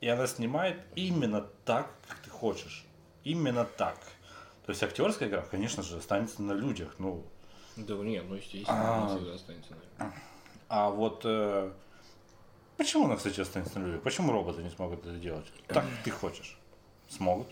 [0.00, 2.84] и она снимает именно так, как ты хочешь.
[3.24, 3.98] Именно так.
[4.66, 6.94] То есть актерская игра, конечно же, останется на людях.
[6.98, 7.24] Ну,
[7.76, 9.04] Да нет, ну естественно, А.
[9.04, 10.12] она всегда останется на
[10.68, 11.70] а вот э,
[12.76, 14.02] почему она, кстати, останется на людях?
[14.02, 15.46] Почему роботы не смогут это делать?
[15.68, 16.58] Так, как ты хочешь.
[17.08, 17.46] Смогут.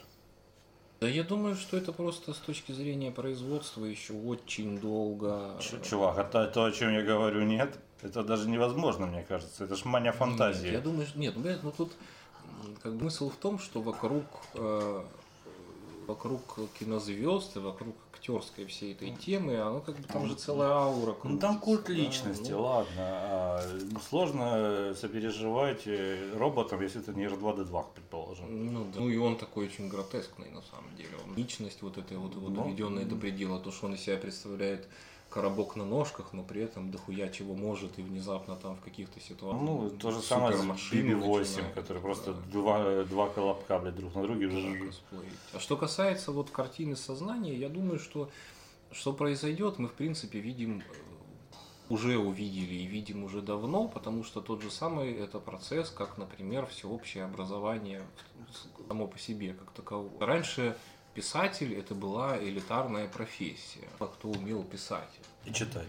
[1.03, 5.57] Да я думаю, что это просто с точки зрения производства еще очень долго.
[5.61, 7.77] Ч- Чувак, а то, о чем я говорю, нет.
[8.03, 9.65] Это даже невозможно, мне кажется.
[9.65, 10.67] Это ж мания фантазии.
[10.67, 11.93] Нет, я думаю, что- нет, ну, ну тут
[12.85, 14.23] как бы смысл в том, что вокруг
[14.55, 15.03] э,
[16.07, 16.41] вокруг
[16.79, 21.17] кинозвезд и вокруг актерской всей этой темы, оно как бы там же целая аура.
[21.25, 22.93] Ну там крутится, культ да, личности, ну, ладно.
[22.99, 28.73] А, ну, сложно сопереживать э, роботам, если это не R2D2, предположим.
[28.73, 29.01] Ну, да.
[29.01, 31.11] ну и он такой очень гротескный на самом деле.
[31.27, 34.17] Он личность вот этой вот, вот Ну, доведенная до предела, то, что он из себя
[34.17, 34.89] представляет
[35.33, 39.63] коробок на ножках, но при этом дохуя чего может и внезапно там в каких-то ситуациях.
[39.63, 42.41] Ну, то же самое с супермашину BB-8, начинает, который просто да.
[42.53, 44.49] два, два колобка, блядь, друг на друге.
[44.49, 45.33] косплеить.
[45.53, 48.29] А что касается вот картины сознания, я думаю, что
[48.91, 50.83] что произойдет, мы в принципе видим э,
[51.89, 56.67] уже увидели и видим уже давно, потому что тот же самый это процесс, как, например,
[56.67, 58.03] всеобщее образование
[58.89, 60.11] само по себе как таковое.
[60.21, 60.77] Раньше
[61.15, 65.11] писатель это была элитарная профессия, а кто умел писать.
[65.45, 65.89] И читать.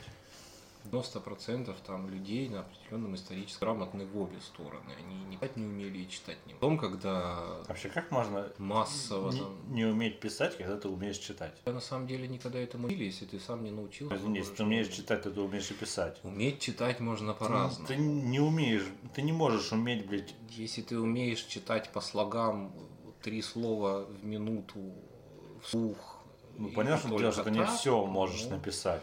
[0.91, 4.91] 90% там людей на определенном исторически грамотны в обе стороны.
[4.97, 6.59] Они не читать не умели и читать не умели.
[6.59, 9.73] Потом, когда Вообще, как можно массово не, там...
[9.73, 11.53] не уметь писать, когда ты умеешь читать?
[11.65, 14.15] Я на самом деле никогда этому не если ты сам не научился.
[14.15, 16.19] Извини, если ты умеешь читать, то ты умеешь и писать.
[16.23, 17.87] Уметь читать можно по-разному.
[17.87, 22.73] Ты не умеешь, ты не можешь уметь, блядь, Если ты умеешь читать по слогам
[23.21, 24.93] три слова в минуту
[25.63, 25.97] вслух.
[26.57, 29.01] Ну, понятно, что ты не так, все можешь ну, написать.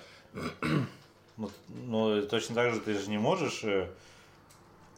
[1.37, 3.91] Ну, Но точно так же ты же не можешь э,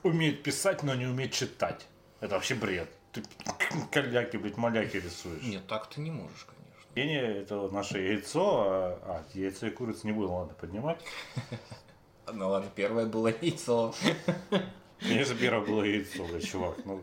[0.03, 1.87] уметь писать, но не уметь читать.
[2.21, 2.91] Это вообще бред.
[3.13, 3.23] Ты
[3.91, 5.43] коляки, блядь, маляки рисуешь.
[5.43, 6.91] Нет, так ты не можешь, конечно.
[6.95, 11.01] Гения это наше яйцо, а, а, яйцо и курица не буду, ладно, поднимать.
[12.33, 13.93] Ну ладно, первое было яйцо.
[15.01, 16.77] Конечно, первое было яйцо, блядь, чувак.
[16.85, 17.03] Ну,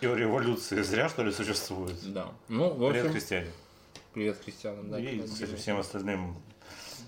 [0.00, 1.96] теория эволюции зря, что ли, существует?
[2.12, 2.32] Да.
[2.48, 3.50] Ну, в Привет, общем, христиане.
[4.14, 4.90] привет христианам.
[4.90, 6.36] Да, И, кстати, всем остальным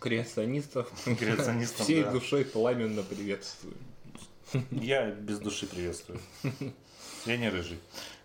[0.01, 0.91] Креационистов.
[1.19, 2.11] Креационистам, Всей да.
[2.11, 3.75] душой пламенно приветствую.
[4.71, 6.19] Я без души приветствую.
[7.25, 7.79] Я не рыжий.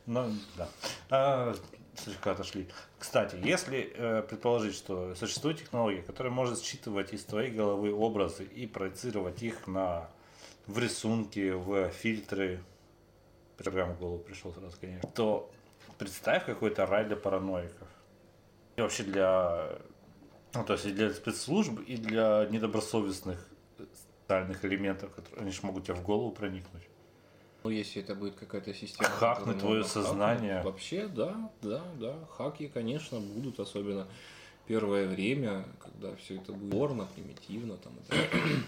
[0.06, 0.70] Но, да.
[1.10, 1.56] А,
[1.96, 2.68] слегка отошли.
[3.00, 8.66] Кстати, если э, предположить, что существует технология, которая может считывать из твоей головы образы и
[8.68, 10.10] проецировать их на
[10.66, 12.62] в рисунки, в фильтры,
[13.58, 15.52] прям в голову пришел сразу, конечно, то
[15.98, 17.88] представь какой-то рай для параноиков.
[18.76, 19.80] И вообще для,
[20.54, 23.48] ну, то есть и для спецслужб, и для недобросовестных
[24.22, 26.84] социальных элементов, которые они же могут тебе в голову проникнуть.
[27.64, 29.10] Ну, если это будет какая-то система...
[29.10, 30.62] Хакнуть твое можно хакнуть, сознание.
[30.62, 32.16] Вообще, да, да, да.
[32.30, 34.08] Хаки, конечно, будут, особенно
[34.68, 37.78] первое время, когда все это будет порно, примитивно.
[37.78, 38.64] Там, и так далее.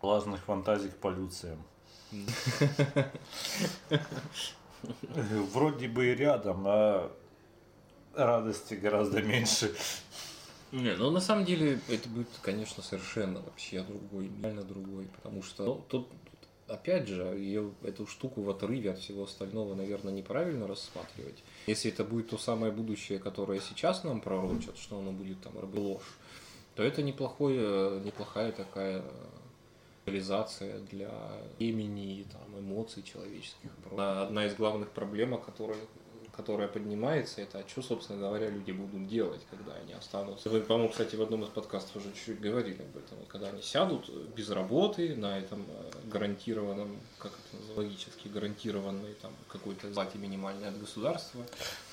[0.00, 1.62] Влажных фантазий к полюциям.
[5.52, 7.10] Вроде бы и рядом, а
[8.14, 9.74] радости гораздо меньше.
[10.72, 15.64] Не, ну на самом деле это будет, конечно, совершенно вообще другой, реально другой, потому что
[15.64, 16.08] ну, тут,
[16.66, 21.44] опять же, ее, эту штуку в отрыве от всего остального, наверное, неправильно рассматривать.
[21.66, 26.16] Если это будет то самое будущее, которое сейчас нам пророчат, что оно будет там ложь,
[26.74, 29.04] то это неплохое, неплохая такая
[30.06, 31.10] реализация для
[31.58, 33.70] имени и там, эмоций человеческих.
[33.96, 35.78] Одна из главных проблем, которая,
[36.34, 40.50] которая поднимается, это а что, собственно говоря, люди будут делать, когда они останутся.
[40.50, 43.18] Вы, по-моему, кстати, в одном из подкастов уже чуть-чуть говорили об этом.
[43.18, 49.14] Вот Когда они сядут без работы на этом э, гарантированном, как это называется, логически гарантированной
[49.22, 51.44] там какой-то плате минимальной от государства.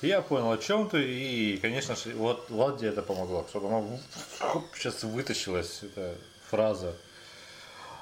[0.02, 3.98] Я понял, о чем ты, и, конечно же, вот Ладе это помогло, чтобы она
[4.74, 6.16] сейчас вытащилась эта
[6.48, 6.96] фраза.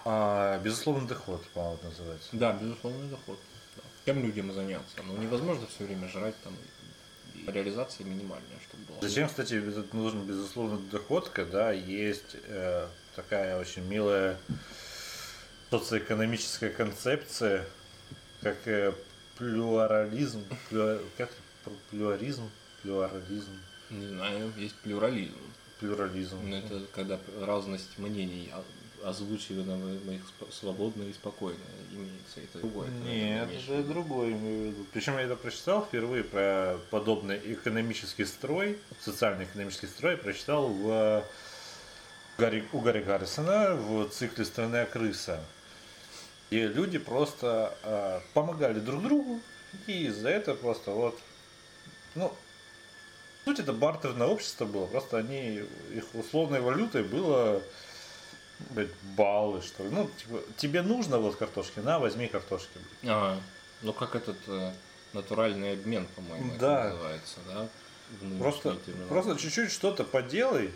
[0.05, 2.29] А, безусловный доход, по-моему, называется.
[2.33, 3.39] Да, безусловный доход.
[3.77, 3.83] Да.
[4.07, 4.97] Чем людям заняться?
[5.07, 6.55] Ну, невозможно все время жрать там.
[7.47, 8.99] Реализация минимальная, чтобы была.
[9.01, 9.55] Зачем, кстати,
[9.93, 14.37] нужен безусловный доход, когда есть э, такая очень милая
[15.71, 17.65] социоэкономическая концепция,
[18.43, 18.93] как э,
[19.37, 21.31] плюрализм, плю- как
[21.91, 22.51] плюрализм,
[22.83, 23.53] плюрализм,
[23.91, 25.37] Не знаю, есть плюрализм.
[25.81, 26.37] плюрализм.
[26.43, 28.51] Ну, Это когда разность мнений
[29.03, 31.59] о- озвучивана в- в их сп- свободно и спокойно
[31.93, 32.41] имеется.
[32.43, 32.89] Это другое.
[33.05, 33.89] Нет, это виду.
[33.89, 34.87] другой имею в виду.
[34.93, 41.25] Причем я это прочитал впервые про подобный экономический строй, социально-экономический строй, прочитал в
[42.39, 45.43] Гарри, у Гарри Гаррисона в цикле «Стальная крыса».
[46.51, 49.41] И люди просто а, помогали друг другу,
[49.87, 51.19] и за это просто вот,
[52.15, 52.33] ну,
[53.45, 55.63] суть это бартерное общество было, просто они,
[55.95, 57.61] их условной валютой было
[58.71, 59.91] блядь, баллы, что ли.
[59.91, 62.71] Ну, типа, тебе нужно вот картошки, на, возьми картошки.
[62.75, 63.13] блядь.
[63.13, 63.41] А,
[63.83, 64.73] ну как этот э,
[65.13, 66.85] натуральный обмен, по-моему, это Да.
[66.91, 67.69] называется, да?
[68.39, 68.77] Просто,
[69.09, 70.73] просто чуть-чуть что-то поделай.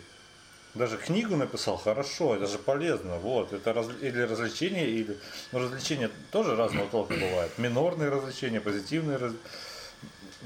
[0.75, 3.17] Даже книгу написал, хорошо, это же полезно.
[3.17, 5.17] Вот, это раз, или развлечение, или.
[5.51, 7.51] Ну, развлечения тоже разного толка бывает.
[7.59, 9.33] Минорные развлечения, позитивные раз...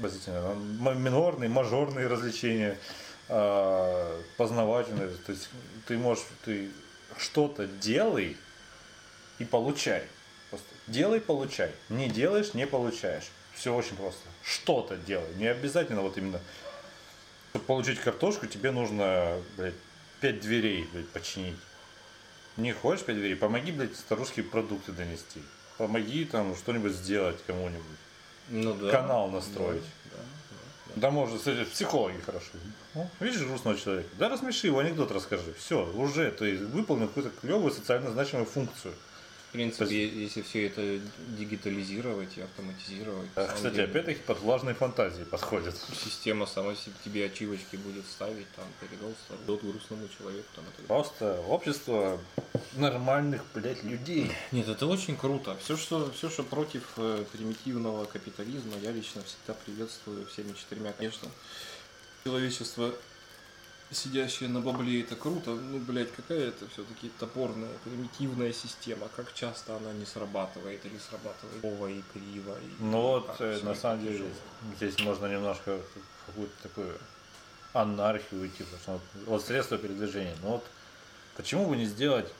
[0.00, 0.54] позитивные,
[0.96, 2.78] минорные, мажорные развлечения,
[3.28, 5.08] а, познавательные.
[5.26, 5.48] То есть
[5.86, 6.70] ты можешь, ты
[7.18, 8.36] что-то делай
[9.38, 10.04] и получай.
[10.50, 11.72] Просто делай, получай.
[11.88, 13.28] Не делаешь, не получаешь.
[13.54, 14.22] Все очень просто.
[14.42, 15.34] Что-то делай.
[15.34, 16.40] Не обязательно вот именно
[17.58, 19.74] чтобы получить картошку, тебе нужно, блядь,
[20.20, 21.56] пять дверей, блядь, починить.
[22.56, 23.34] Не хочешь пять дверей?
[23.34, 25.42] Помоги, блядь, старушке продукты донести.
[25.76, 27.82] Помоги там что-нибудь сделать кому-нибудь.
[28.48, 28.90] ну, да.
[28.90, 29.82] Канал настроить.
[29.82, 29.88] Да,
[30.98, 32.46] да, может, кстати, психологи хорошо.
[32.94, 34.08] Ну, видишь грустного человека?
[34.18, 35.54] Да рассмеши его, анекдот расскажи.
[35.58, 38.94] Все, уже ты выполнил какую-то клевую социально значимую функцию.
[39.48, 41.00] В принципе, если все это
[41.38, 43.28] дигитализировать и автоматизировать.
[43.34, 45.74] А, кстати, деле, опять-таки под влажной фантазии подходит.
[46.04, 49.10] Система сама себе- тебе ачивочки будет ставить, там, передал
[49.46, 50.86] дот грустному человеку, там, далее.
[50.86, 52.20] Просто общество
[52.74, 54.30] нормальных, блядь, людей.
[54.52, 55.56] Нет, это очень круто.
[55.64, 60.92] Все, что, все, что против э, примитивного капитализма, я лично всегда приветствую всеми четырьмя.
[60.92, 61.28] Конечно,
[62.22, 62.94] человечество,
[63.90, 65.50] сидящее на бабле, это круто.
[65.50, 69.08] Ну, блядь, какая это все-таки топорная, примитивная система.
[69.16, 72.56] Как часто она не срабатывает или срабатывает криво и криво.
[72.58, 74.30] И Ну вот, как э, на самом деле, тяжело.
[74.76, 75.80] здесь можно немножко
[76.26, 76.98] какую-то такую
[77.72, 80.36] анархию уйти, потому что вот, вот средства передвижения.
[80.42, 80.64] Ну вот,
[81.36, 82.32] почему бы не сделать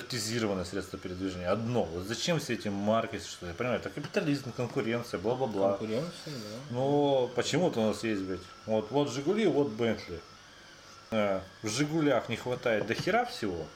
[0.00, 1.50] стандартизированное средство передвижения?
[1.50, 1.84] Одно.
[1.84, 5.70] Вот зачем все эти марки, что я понимаю, это капитализм, конкуренция, бла-бла-бла.
[5.72, 6.58] Конкуренция, да.
[6.74, 10.18] Но почему-то у нас есть, блядь, вот, вот Жигули, вот Бентли.
[11.10, 13.66] Э, В Жигулях не хватает до хера всего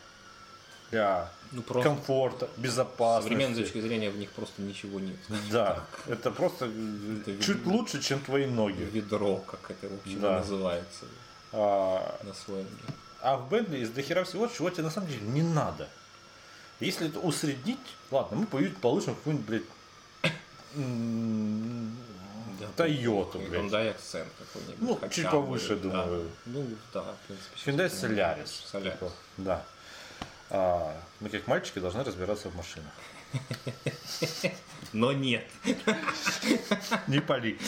[0.90, 3.28] для Ну, просто комфорта, безопасности.
[3.32, 5.16] современной точки зрения в них просто ничего нет.
[5.52, 7.72] Да, это просто Это чуть видно.
[7.74, 8.82] лучше, чем твои ноги.
[8.90, 10.38] Ведро, как это вообще Да.
[10.38, 11.04] называется
[11.52, 12.70] А, на сленге.
[13.22, 15.88] А в Бентли из дохера всего, чего тебе на самом деле не надо.
[16.80, 17.78] Если это усреднить,
[18.10, 19.62] ладно, мы поют- получим какую-нибудь, блядь.
[22.76, 23.62] Тойоту, блядь.
[23.62, 24.80] Hyundai Accent какой-нибудь.
[24.80, 25.82] Ну, хотя чуть бы, повыше, да.
[25.82, 26.30] думаю.
[26.46, 27.70] Ну, да, в принципе.
[27.70, 28.72] Hyundai Solaris.
[28.72, 28.90] Solaris.
[28.92, 29.64] Такой, Да.
[30.50, 32.92] А, мы как мальчики должны разбираться в машинах.
[34.92, 35.46] Но нет.
[37.06, 37.58] Не пали.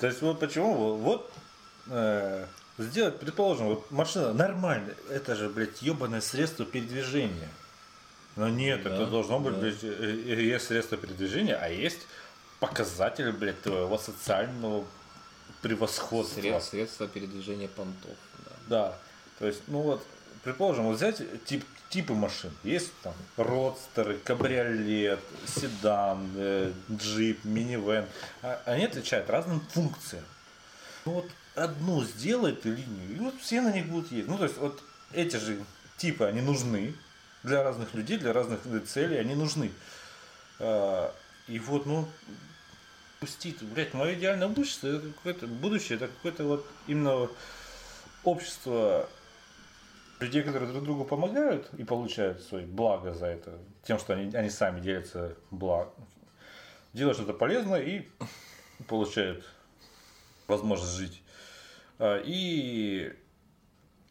[0.00, 1.30] То есть вот почему вот
[1.88, 2.46] э,
[2.78, 7.48] сделать, предположим, вот машина нормальная, это же, блядь, ебаное средство передвижения.
[8.36, 9.60] Но нет, Да, это должно быть, да.
[9.60, 11.98] блядь, э, э, есть средство передвижения, а есть
[12.60, 14.84] показатель, блядь, твоего социального
[15.62, 16.40] превосходства.
[16.40, 18.16] Сред- Средства передвижения понтов.
[18.44, 18.52] Да.
[18.68, 18.98] Да.
[19.40, 20.06] То есть, ну вот,
[20.44, 22.50] предположим, вот взять тип, типы машин.
[22.64, 28.06] Есть там родстеры, кабриолет, седан, э, джип, минивэн.
[28.42, 30.24] А- Они отличают разным функциям.
[31.04, 34.28] Ну вот одну сделай ты линию, и вот все на них будут ездить.
[34.28, 34.82] Ну то есть вот
[35.12, 35.64] эти же
[35.96, 36.94] типы, они нужны
[37.42, 39.70] для разных людей, для разных э, целей, они нужны.
[40.58, 41.14] А,
[41.46, 42.06] И вот, ну,
[43.20, 47.28] пустить, блядь, мое идеальное будущее, это какое-то будущее, это какое-то вот именно
[48.24, 49.08] общество
[50.20, 54.50] людей, которые друг другу помогают и получают свои блага за это, тем, что они, они
[54.50, 55.88] сами делятся благ,
[56.92, 58.08] делают что-то полезное и
[58.86, 59.44] получают
[60.46, 61.22] возможность жить.
[61.98, 63.12] А, И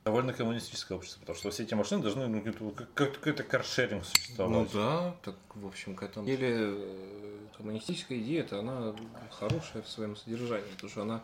[0.08, 4.04] довольно коммунистическое общество, потому что все эти машины должны ну, как- как- как- какой-то каршеринг
[4.04, 4.72] Ну существовать.
[4.74, 8.96] да, так в общем к этому деле э, коммунистическая идея это она
[9.32, 11.24] хорошая в своем содержании, потому что она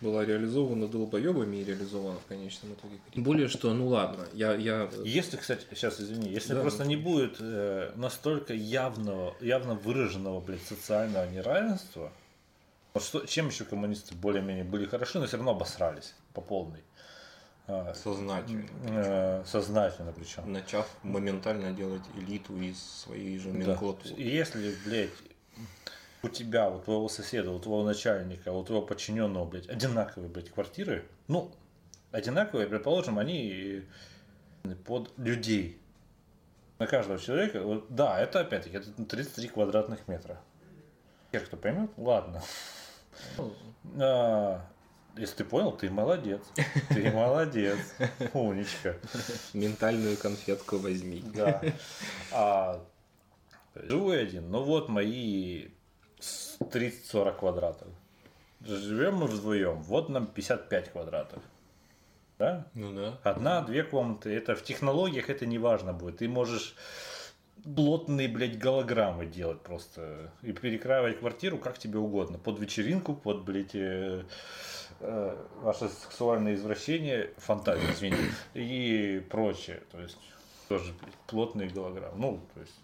[0.00, 2.98] была реализована долбоебами и реализована в конечном итоге.
[3.16, 6.60] Более, что ну ладно, я, я Если, кстати, сейчас извини, если Да.
[6.60, 12.12] просто не будет э, настолько явного, явно выраженного, блядь, социального неравенства,
[12.94, 16.84] вот что, чем еще коммунисты более-менее были хороши, но все равно обосрались по полной.
[17.72, 20.52] А, сознательно, э, сознательно причем.
[20.52, 23.58] начав моментально делать элиту из своей же Да.
[23.58, 24.14] номенклатуры.
[24.16, 25.10] И Если, блядь,
[26.22, 31.04] у тебя, у твоего соседа, у твоего начальника, у твоего подчиненного, блядь, одинаковые, блядь, квартиры,
[31.28, 31.52] ну,
[32.10, 33.84] одинаковые, предположим, они
[34.84, 35.78] под людей.
[36.80, 40.40] На каждого человека, вот, да, это опять-таки, это 33 квадратных метра.
[41.30, 42.42] Те, кто поймет, ладно.
[45.16, 46.42] Если ты понял, ты молодец.
[46.88, 47.78] Ты молодец.
[48.32, 48.94] Умничка.
[49.52, 51.22] ментальную конфетку возьми.
[51.34, 51.62] Да.
[52.32, 52.84] А,
[53.74, 54.50] живу один.
[54.50, 55.68] Ну вот мои
[56.18, 57.88] с- 30-40 квадратов.
[58.64, 59.82] Живем мы вдвоем.
[59.82, 61.42] Вот нам 55 квадратов.
[62.38, 62.66] Да?
[62.74, 63.18] Ну да.
[63.22, 64.30] Одна-две комнаты.
[64.34, 66.18] Это в технологиях это не важно будет.
[66.18, 66.74] Ты можешь
[67.64, 70.32] плотные, блядь, голограммы делать просто.
[70.42, 72.38] И перекраивать квартиру как тебе угодно.
[72.38, 73.74] Под вечеринку, под, блядь,
[75.00, 79.82] э, ваше сексуальное извращение, фантазия, извините, и прочее.
[79.90, 80.18] То есть
[80.68, 82.16] тоже, блядь, плотные голограммы.
[82.16, 82.74] Ну, то есть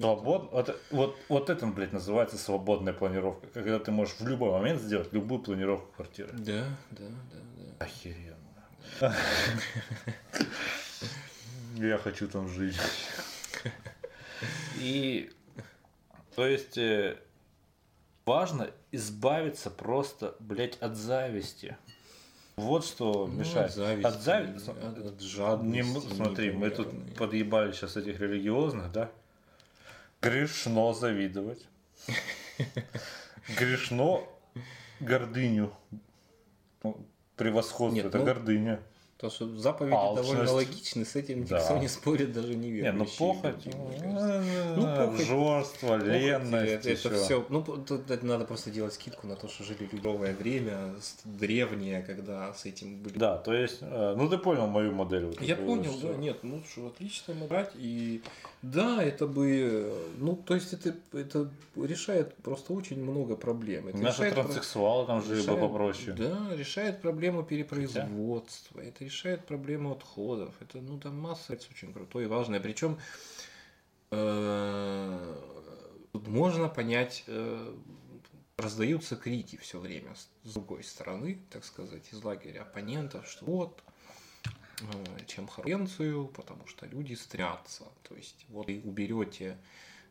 [0.00, 0.50] Свобод...
[0.50, 3.46] Вот, вот, вот это, блядь, называется свободная планировка.
[3.48, 6.30] Когда ты можешь в любой момент сделать любую планировку квартиры.
[6.32, 7.38] Да, да, да,
[7.78, 7.84] да.
[7.84, 9.14] Охеренно.
[11.76, 12.78] Я хочу там жить.
[14.78, 15.30] И,
[16.34, 17.18] то есть, э,
[18.26, 21.76] важно избавиться просто, блядь, от зависти.
[22.56, 23.70] Вот что Ну, мешает.
[23.70, 24.70] от зависти, От зависти.
[24.70, 29.10] от- от жадности Не смотри, мы тут подъебали сейчас этих религиозных, да?
[30.22, 31.66] Грешно завидовать.
[33.58, 34.22] Грешно
[35.00, 35.72] гордыню.
[36.82, 36.96] Ну,
[37.36, 38.80] Превосходство, Нет, это ну, гордыня.
[39.24, 40.28] То, что заповеди Алчность.
[40.32, 41.58] довольно логичны, с этим Да.
[41.58, 44.44] никто не спорит, даже не Не, ну похоть, мне кажется.
[44.76, 47.24] ну, Ну, похоть- обжорство, Похоть, ленность, это, это ещё.
[47.24, 47.46] все.
[47.48, 50.94] Ну, тут это надо просто делать скидку на то, что жили люди новое время,
[51.24, 53.16] древнее, когда с этим были.
[53.18, 55.24] Да, то есть, э, ну ты понял мою модель.
[55.24, 58.20] вот Я понял, что- да, нет, ну что, отлично брать и
[58.60, 63.88] да, это бы, ну, то есть это, это решает просто очень много проблем.
[63.88, 66.12] Это Наши решает про- транссексуалы там жили бы решает- попроще.
[66.18, 69.13] Да, решает проблему перепроизводства, это решает
[69.46, 70.54] проблему отходов.
[70.60, 72.60] Это, ну, там масса, это очень крутое и важное.
[72.60, 72.98] Причем
[74.10, 75.40] э,
[76.12, 77.76] можно понять, э,
[78.56, 83.82] раздаются крики все время с другой стороны, так сказать, из лагеря оппонентов, что вот,
[84.80, 87.84] э, чем конкуренцию, потому что люди стрятся.
[88.02, 89.58] То есть вот вы уберете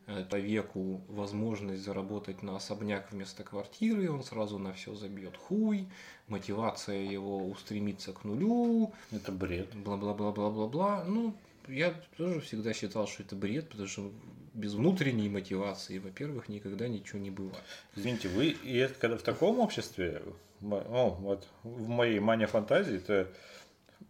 [0.06, 5.88] э, человеку возможность заработать на особняк вместо квартиры, он сразу на все забьет хуй,
[6.28, 9.74] мотивация его устремится к нулю, Это бред.
[9.74, 11.04] бла-бла-бла-бла-бла-бла.
[11.04, 11.34] Ну,
[11.68, 14.10] я тоже всегда считал, что это бред, потому что
[14.54, 17.64] без внутренней мотивации, во-первых, никогда ничего не бывает.
[17.96, 20.22] Извините, вы и это когда в таком обществе,
[20.60, 23.28] ну, вот в моей мане фантазии, это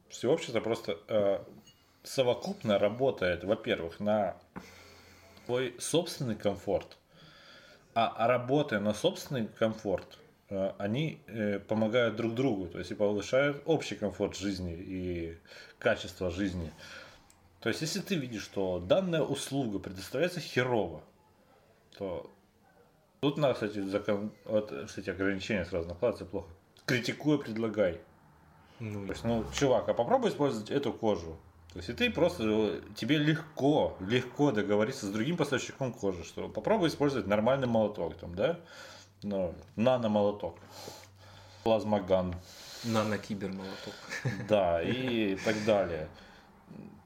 [0.08, 1.38] все общество просто э,
[2.02, 4.36] совокупно работает, во-первых, на
[5.46, 6.98] твой собственный комфорт.
[7.94, 10.18] А, а работая на собственный комфорт,
[10.50, 15.38] э, они э, помогают друг другу, то есть и повышают общий комфорт жизни и
[15.78, 16.72] качество жизни.
[17.60, 21.02] То есть, если ты видишь, что данная услуга предоставляется херово,
[21.96, 22.30] то
[23.20, 24.32] тут надо, кстати, закон...
[24.44, 26.48] вот, кстати, ограничения сразу накладываются плохо.
[26.84, 28.00] Критикуя, предлагай.
[28.80, 31.38] Ну, То есть, ну, чувак, а попробуй использовать эту кожу.
[31.74, 36.88] То есть, и ты просто, тебе легко, легко договориться с другим поставщиком кожи, что попробуй
[36.88, 38.60] использовать нормальный молоток, там, да?
[39.24, 40.56] Ну, нано-молоток.
[41.64, 42.36] Плазмоган.
[42.84, 43.94] нано-кибермолоток.
[44.48, 46.08] Да, и так далее.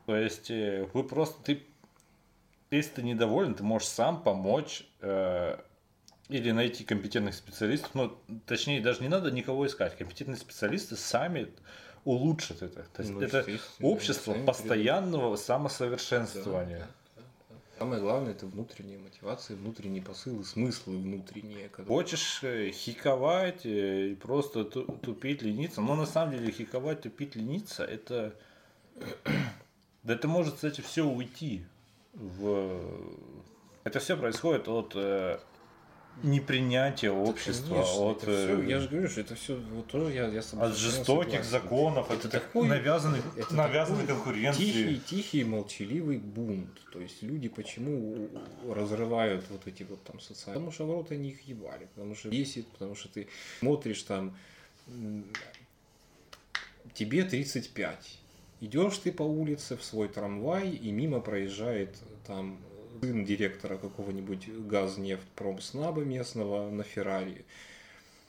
[0.05, 1.67] То есть, э, вы просто, ты,
[2.71, 5.57] если ты недоволен, ты можешь сам помочь э,
[6.29, 9.97] или найти компетентных специалистов, ну, точнее, даже не надо никого искать.
[9.97, 11.49] Компетентные специалисты сами
[12.05, 12.85] улучшат это.
[12.93, 13.47] То есть, Ну, это
[13.81, 16.89] общество постоянного самосовершенствования.
[17.79, 21.69] Самое главное это внутренняя мотивация, внутренние посылы, смыслы внутренние.
[21.69, 21.89] Когда...
[21.89, 27.37] Хочешь э, хиковать э, и просто ту- тупить, лениться, но на самом деле хиковать, тупить,
[27.37, 28.35] лениться, это...
[30.05, 31.67] Да это может, кстати, все уйти
[32.15, 32.81] в...
[33.85, 34.95] Это все происходит от
[36.23, 40.27] непринятия общества, Конечно, от, всё- э, я же говорю, что это все вот тоже я,
[40.29, 41.51] я от жестоких согласен.
[41.51, 44.61] законов, Это от так- такой- навязанной, это навязанной такой конкуренции.
[44.65, 46.71] Тихий, тихий, молчаливый бунт.
[46.93, 48.29] То есть люди почему
[48.69, 50.55] разрывают вот эти вот там социальные...
[50.55, 53.29] Потому что в рот они их ебали, потому что бесит, потому что ты
[53.61, 54.35] смотришь там,
[56.95, 58.19] тебе 35.
[58.61, 61.97] Идешь ты по улице в свой трамвай, и мимо проезжает
[62.27, 62.59] там
[63.01, 67.45] сын директора какого-нибудь газнефть-промснаба местного на Феррари.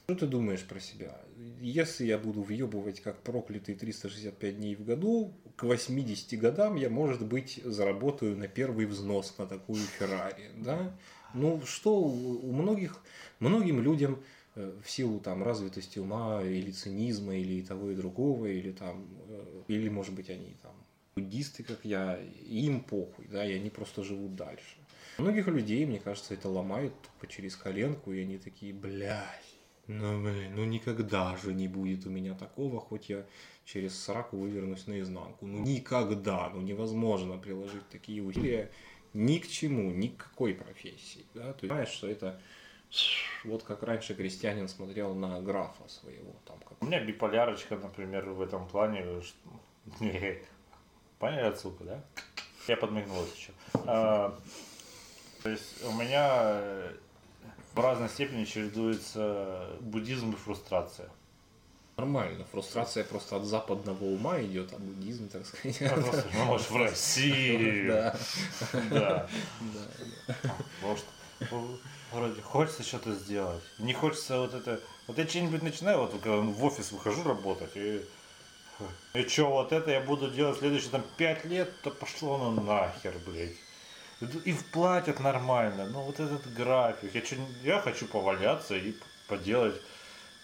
[0.04, 1.16] Что ты думаешь про себя?
[1.60, 7.24] Если я буду въебывать как проклятый 365 дней в году, к 80 годам я, может
[7.24, 10.92] быть, заработаю на первый взнос на такую Феррари, да?
[11.32, 13.00] Ну, что у многих,
[13.38, 14.20] многим людям
[14.56, 19.62] э, в силу там развитости ума или цинизма или того и другого или там э,
[19.68, 20.74] или может быть они там
[21.14, 24.76] буддисты как я им похуй да и они просто живут дальше
[25.18, 29.54] многих людей мне кажется это ломает тупо через коленку и они такие блядь
[29.86, 33.26] ну блин ну никогда же не будет у меня такого хоть я
[33.64, 38.70] через сраку вывернусь наизнанку ну никогда ну невозможно приложить такие усилия
[39.12, 42.40] ни к чему ни к какой профессии да ты понимаешь что это
[43.44, 48.40] вот как раньше крестьянин смотрел на графа своего, там как У меня биполярочка, например, в
[48.40, 49.22] этом плане.
[51.20, 52.00] Поняли отсылку, да?
[52.66, 53.52] Я подмигнул еще.
[53.74, 54.34] А,
[55.42, 56.94] то есть у меня э,
[57.74, 61.10] в разной степени чередуется буддизм и фрустрация.
[61.98, 62.46] нормально.
[62.50, 65.76] Фрустрация просто от западного ума идет, а буддизм, так сказать.
[65.82, 67.86] Ну, просто, ну, может, в России.
[67.86, 68.16] Да,
[68.90, 69.28] Да.
[70.80, 71.04] Может,
[71.50, 71.78] ну,
[72.12, 73.62] вроде хочется что-то сделать.
[73.78, 74.80] Не хочется вот это...
[75.06, 78.00] Вот я что-нибудь начинаю, вот когда в офис выхожу работать, и...
[79.14, 83.14] И что, вот это я буду делать следующие там пять лет, то пошло оно нахер,
[83.26, 83.56] блядь.
[84.44, 88.94] И платят нормально, но вот этот график, я, чё- я хочу поваляться и
[89.26, 89.80] поделать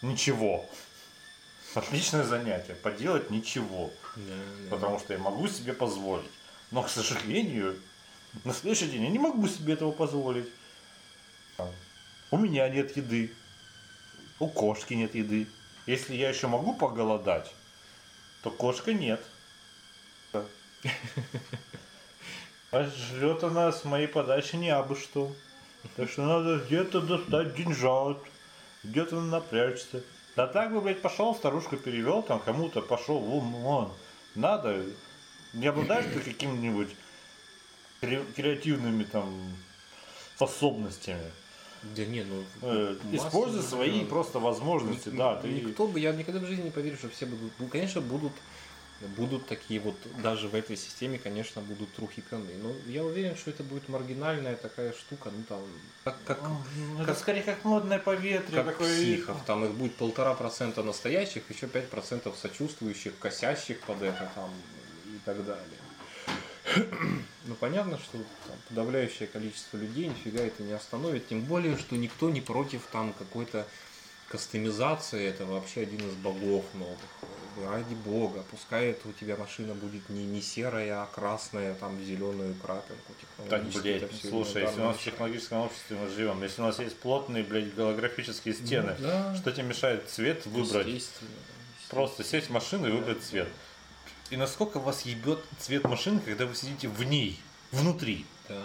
[0.03, 0.69] ничего.
[1.75, 3.91] Отличное занятие, поделать ничего.
[4.17, 4.23] Да,
[4.65, 4.71] да.
[4.71, 6.31] Потому что я могу себе позволить.
[6.71, 7.79] Но, к сожалению,
[8.45, 10.49] на следующий день я не могу себе этого позволить.
[12.31, 13.33] У меня нет еды.
[14.39, 15.47] У кошки нет еды.
[15.87, 17.53] Если я еще могу поголодать,
[18.47, 19.21] то кошка нет.
[22.71, 25.35] А жрет она с моей подачи не абы что.
[25.97, 28.19] Так что надо где-то достать деньжат,
[28.85, 30.05] где-то напрячься.
[30.37, 33.93] Да так бы, блядь, пошел, старушку перевел, там кому-то пошел, вон, вон.
[34.37, 34.85] Надо.
[35.53, 36.95] Не обладаешь ты какими-нибудь
[38.01, 39.57] кре- креативными там
[40.37, 41.33] способностями.
[41.95, 42.45] Да не, ну...
[42.63, 44.07] Э, Используй свои да.
[44.07, 45.37] просто возможности, Ник- да.
[45.37, 45.49] Ты...
[45.49, 48.33] Никто бы, я никогда в жизни не поверю, что все будут, ну, конечно, будут,
[49.17, 52.53] будут такие вот, даже в этой системе, конечно, будут трухиканы.
[52.63, 55.61] Но я уверен, что это будет маргинальная такая штука, ну там,
[56.05, 56.41] как, как,
[56.97, 58.63] Ну, Это скорее как модное поветрие.
[58.63, 59.37] как такое психов.
[59.47, 64.51] Там их будет полтора процента настоящих, еще пять процентов сочувствующих, косящих под это там
[65.07, 65.65] и так далее.
[67.45, 72.29] Ну, понятно, что там, подавляющее количество людей нифига это не остановит, тем более, что никто
[72.29, 73.67] не против там какой-то
[74.29, 76.99] кастомизации, это вообще один из богов новых.
[77.65, 82.55] Ради бога, пускай это у тебя машина будет не, не серая, а красная, там, зеленую
[82.55, 83.15] крапинку.
[83.49, 86.99] Так, блядь, слушай, если у нас в технологическом обществе мы живем, если у нас есть
[86.99, 89.35] плотные, блядь, голографические стены, Ну да.
[89.37, 90.87] что тебе мешает цвет выбрать?
[90.87, 91.31] Естественно,
[91.89, 93.49] Просто сесть в машину и выбрать цвет.
[94.31, 97.39] И насколько вас ебет цвет машины, когда вы сидите в ней,
[97.73, 98.27] внутри?
[98.49, 98.63] Да,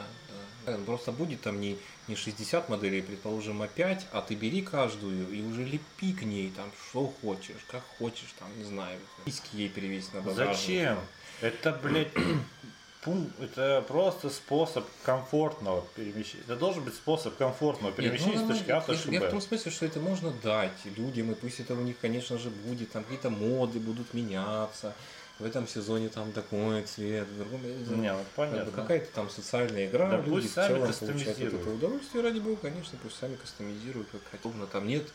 [0.65, 0.77] да.
[0.85, 5.41] Просто будет там не, не 60 моделей, предположим, а 5, а ты бери каждую и
[5.41, 10.13] уже лепи к ней там, что хочешь, как хочешь, там, не знаю, письки ей перевесить
[10.13, 10.57] на багажник.
[10.57, 10.99] Зачем?
[11.41, 12.11] Это, блядь,
[13.39, 16.43] это просто способ комфортного перемещения.
[16.43, 19.19] Это должен быть способ комфортного Нет, перемещения ну, с точки ну, А в точку Я
[19.19, 19.29] в Б.
[19.31, 22.91] том смысле, что это можно дать людям, и пусть это у них, конечно же, будет,
[22.91, 24.93] там какие-то моды будут меняться,
[25.41, 27.61] в этом сезоне там такой цвет, в другом...
[28.01, 28.71] Не, ну, понятно.
[28.71, 32.57] Какая-то там социальная игра, Да люди в сами целом получают от этого удовольствие, ради бога,
[32.61, 34.53] конечно, пусть сами кастомизируют, как хотят.
[34.55, 35.07] Но там нет,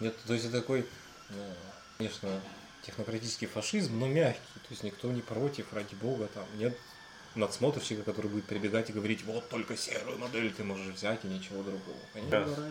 [0.00, 0.86] нет, то есть это такой,
[1.30, 1.54] э,
[1.98, 2.28] конечно,
[2.82, 6.76] технократический фашизм, но мягкий, то есть никто не против, ради бога, там нет
[7.34, 11.62] надсмотрщика, который будет прибегать и говорить, вот только серую модель ты можешь взять и ничего
[11.62, 11.98] другого.
[12.12, 12.68] Конечно, Да.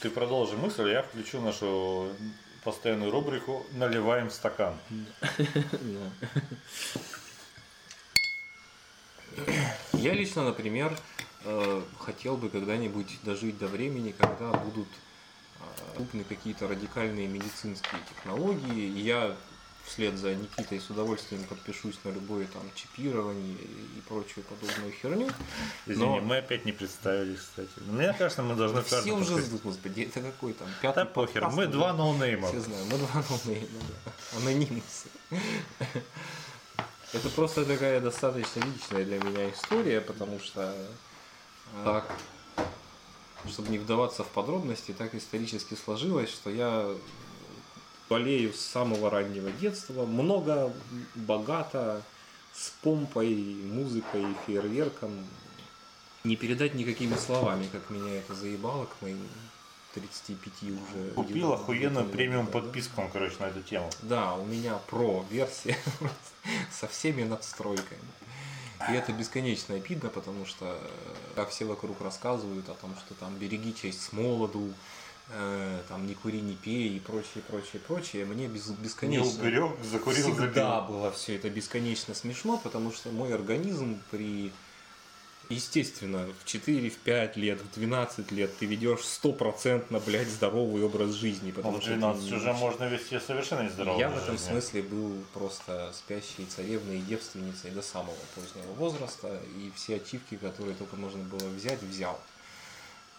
[0.00, 2.10] Ты продолжи мысль, я включу нашу
[2.66, 4.74] постоянную рубрику «Наливаем стакан».
[4.90, 6.10] Да.
[9.92, 10.98] Я лично, например,
[11.44, 18.98] э, хотел бы когда-нибудь дожить до времени, когда будут э, доступны какие-то радикальные медицинские технологии.
[18.98, 19.36] Я
[19.86, 25.30] вслед за Никитой с удовольствием подпишусь на любое там чипирование и прочую подобную херню.
[25.86, 27.68] Извини, Но- мы опять не представились, кстати.
[27.86, 29.62] Но Мне кажется, мы должны Все каждому уже, подходить.
[29.62, 31.72] господи, это какой там пятый Да похер, подкаст мы уже?
[31.72, 32.48] два ноунейма.
[32.48, 33.68] Все знаю, мы два ноунейма,
[34.04, 34.12] да.
[34.38, 35.08] Анонимусы.
[37.12, 42.12] Это просто такая достаточно личная для меня история, потому что э, так,
[43.48, 46.90] чтобы не вдаваться в подробности, так исторически сложилось, что я
[48.08, 50.72] болею с самого раннего детства, много,
[51.14, 52.02] богато,
[52.54, 55.12] с помпой, музыкой, фейерверком.
[56.24, 59.18] Не передать никакими словами, как меня это заебало к моим
[59.94, 61.10] 35 уже.
[61.14, 63.90] Купил охуенную премиум подписку, короче, на эту тему.
[64.02, 65.76] Да, у меня про версия
[66.70, 68.00] со всеми надстройками.
[68.90, 70.88] И это бесконечно обидно, потому что э,
[71.34, 74.72] как все вокруг рассказывают о том, что там береги честь с молоду,
[75.30, 79.72] э, там не кури, не пей и прочее, прочее, прочее, мне без, Не бесконечно уберег,
[79.84, 80.88] закурил, всегда забил.
[80.96, 84.52] было все это бесконечно смешно, потому что мой организм при
[85.48, 91.12] Естественно, в 4, в 5 лет, в 12 лет ты ведешь стопроцентно, блядь, здоровый образ
[91.12, 91.50] жизни.
[91.50, 94.36] Ну, Потому в что ты 12 не- уже можно вести совершенно нездоровый я в этом
[94.36, 94.50] жизни.
[94.50, 100.74] смысле был просто спящей царевной и девственницей до самого позднего возраста, и все ачивки, которые
[100.74, 102.18] только можно было взять, взял.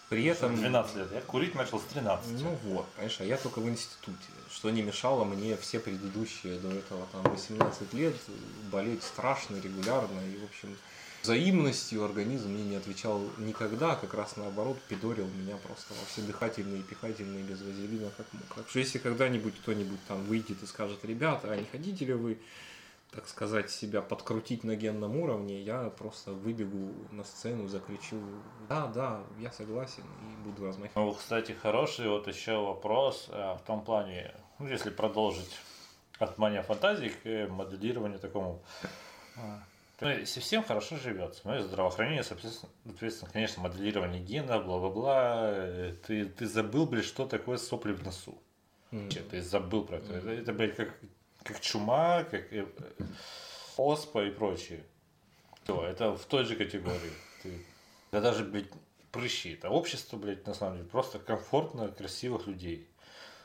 [0.08, 0.56] При этом...
[0.56, 1.08] 12 лет.
[1.12, 2.42] Я курить начал с 13.
[2.42, 4.16] Ну вот, понимаешь, а я только в институте,
[4.50, 8.14] что не мешало мне все предыдущие до этого там 18 лет
[8.72, 10.76] болеть страшно, регулярно, и в общем
[11.22, 16.80] взаимностью организм мне не отвечал никогда, как раз наоборот пидорил меня просто во все дыхательные
[16.80, 18.54] и пихательные без вазелина как мог.
[18.54, 22.38] Так что если когда-нибудь кто-нибудь там выйдет и скажет, ребята, а не хотите ли вы
[23.10, 28.20] так сказать, себя подкрутить на генном уровне, я просто выбегу на сцену, закричу,
[28.68, 30.96] да, да, я согласен, и буду размахивать.
[30.96, 35.58] Ну, кстати, хороший вот еще вопрос э, в том плане, ну, если продолжить
[36.18, 38.62] от мания фантазии к моделированию такому.
[39.36, 39.62] А,
[40.00, 45.94] ну, Если всем хорошо живется, ну и здравоохранение, соответственно, соответственно, конечно, моделирование гена, бла-бла-бла, э,
[46.06, 48.38] ты, ты забыл, блядь, что такое сопли в носу.
[48.90, 49.04] М.
[49.04, 50.14] Вообще, Ты забыл про это.
[50.14, 50.94] Это, это, блядь, как,
[51.42, 52.66] как чума, как э,
[53.76, 54.84] оспа и прочее.
[55.64, 57.12] Всё, это в той же категории.
[57.42, 57.64] Ты,
[58.12, 58.70] да даже, блядь,
[59.12, 59.54] прыщи.
[59.54, 62.88] Это общество, блядь, на самом деле, просто комфортно красивых людей.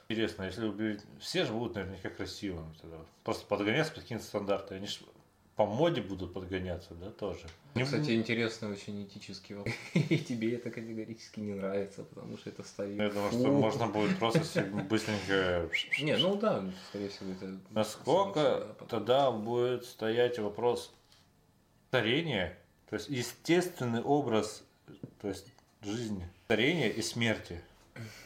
[0.10, 2.98] Интересно, если блядь, все же будут наверняка красивыми тогда.
[3.24, 4.76] Просто подгоняться под какие-то стандарты.
[4.76, 5.00] Они ж
[5.56, 7.46] по моде будут подгоняться, да, тоже.
[7.76, 9.76] Не Кстати, интересный очень этический вопрос.
[9.94, 12.98] И тебе это категорически не нравится, потому что это ставит...
[12.98, 14.40] я думаю, что можно будет просто
[14.90, 15.70] быстренько
[16.02, 17.60] Не, ну да, скорее всего, это...
[17.70, 20.92] Насколько тогда будет стоять вопрос
[21.90, 22.58] старения,
[22.90, 24.64] то есть естественный образ,
[25.22, 25.46] то есть
[25.82, 27.62] жизни, старения и смерти.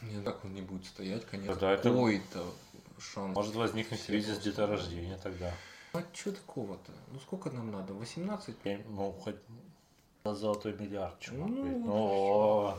[0.01, 1.51] Не, так он не будет стоять, конечно.
[1.51, 2.45] Это- Какой-то
[2.99, 3.35] шанс.
[3.35, 5.51] Может возникнуть кризис деторождения тогда.
[5.93, 6.91] А что такого-то?
[7.11, 7.93] Ну сколько нам надо?
[7.93, 8.55] 18?
[8.65, 9.35] Я- Ну, хоть
[10.23, 11.49] на золотой миллиард, чувак.
[11.49, 11.85] Ну, блядь.
[11.85, 12.77] Ну,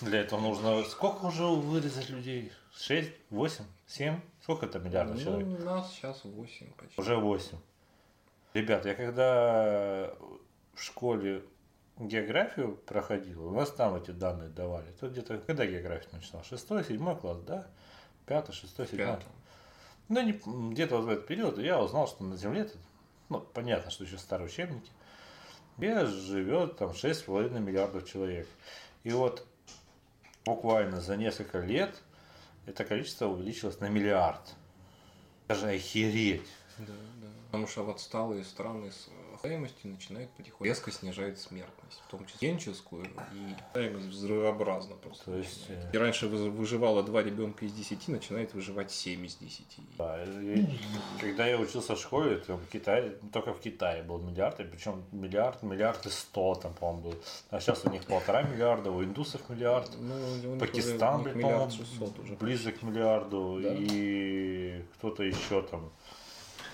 [0.00, 0.82] для этого нужно...
[0.84, 2.50] Сколько уже вырезать людей?
[2.74, 4.20] 6, 8, 7?
[4.42, 5.60] Сколько это миллиардов Ну, человек?
[5.60, 7.00] у нас сейчас 8 почти.
[7.00, 7.58] Уже 8.
[8.54, 10.14] Ребят, я когда
[10.74, 11.44] в школе
[11.98, 14.88] географию проходил, у нас там эти данные давали.
[14.90, 16.42] Это где-то, когда география начала?
[16.42, 17.66] Шестой, седьмой класс, да?
[18.26, 19.06] Пятый, шестой, седьмой.
[19.08, 19.28] Пятом.
[20.12, 20.38] Ну, не-
[20.72, 22.70] где-то вот в этот период я узнал, что на Земле,
[23.30, 24.90] ну, понятно, что еще старые учебники,
[25.78, 28.46] где живет там 6,5 миллиардов человек.
[29.04, 29.46] И вот
[30.44, 32.02] буквально за несколько лет
[32.66, 34.54] это количество увеличилось на миллиард.
[35.48, 36.46] Даже охереть.
[36.76, 36.92] Да,
[37.22, 37.28] да.
[37.46, 38.92] Потому что в отсталые страны
[39.46, 45.24] стоимости начинает потихоньку резко снижать смертность, в том числе генческую и стоимость взрывообразно просто.
[45.24, 49.34] То есть, э, И раньше вы- выживало два ребенка из десяти, начинает выживать семь из
[49.34, 49.82] десяти.
[49.98, 50.64] Да, и
[51.20, 55.02] когда я учился в школе, то в Китае, только в Китае был миллиард, и причем
[55.10, 57.14] миллиард, миллиард и сто там, по-моему, был.
[57.50, 61.46] А сейчас у них полтора миллиарда, у индусов миллиард, Ну, Пакистан, уже, у них блин,
[61.48, 63.74] миллиард по-моему, близок к миллиарду, Да.
[63.76, 65.90] и кто-то еще там.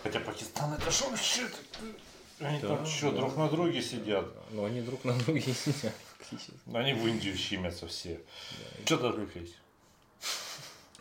[0.03, 1.49] Хотя Пакистан это что вообще?
[2.41, 3.18] Они Да, там что, да.
[3.18, 4.26] друг на друге сидят?
[4.53, 6.53] Но они друг на друге сидят фактически.
[6.72, 8.20] Они в Индию щемятся все.
[8.84, 9.55] Что ты отвлеклись?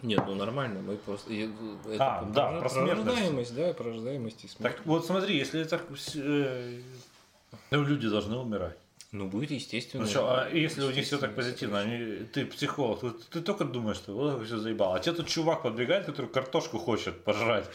[0.04, 1.34] Нет, ну нормально, мы просто...
[1.34, 1.50] э,
[1.92, 3.08] это А, да, про про смертность.
[3.08, 4.76] рождаемость, да, про рождаемость и смерть.
[4.76, 5.82] Так вот смотри, если это...
[6.16, 6.82] э,
[7.72, 8.78] Ну, люди должны умирать.
[9.12, 10.04] Ну, будет естественно.
[10.04, 13.64] Ну что, а если у них все так позитивно, они, ты психолог, ты, ты только
[13.66, 14.98] думаешь, что вот все заебало.
[14.98, 17.66] А тебе тут чувак подбегает, который картошку хочет пожрать.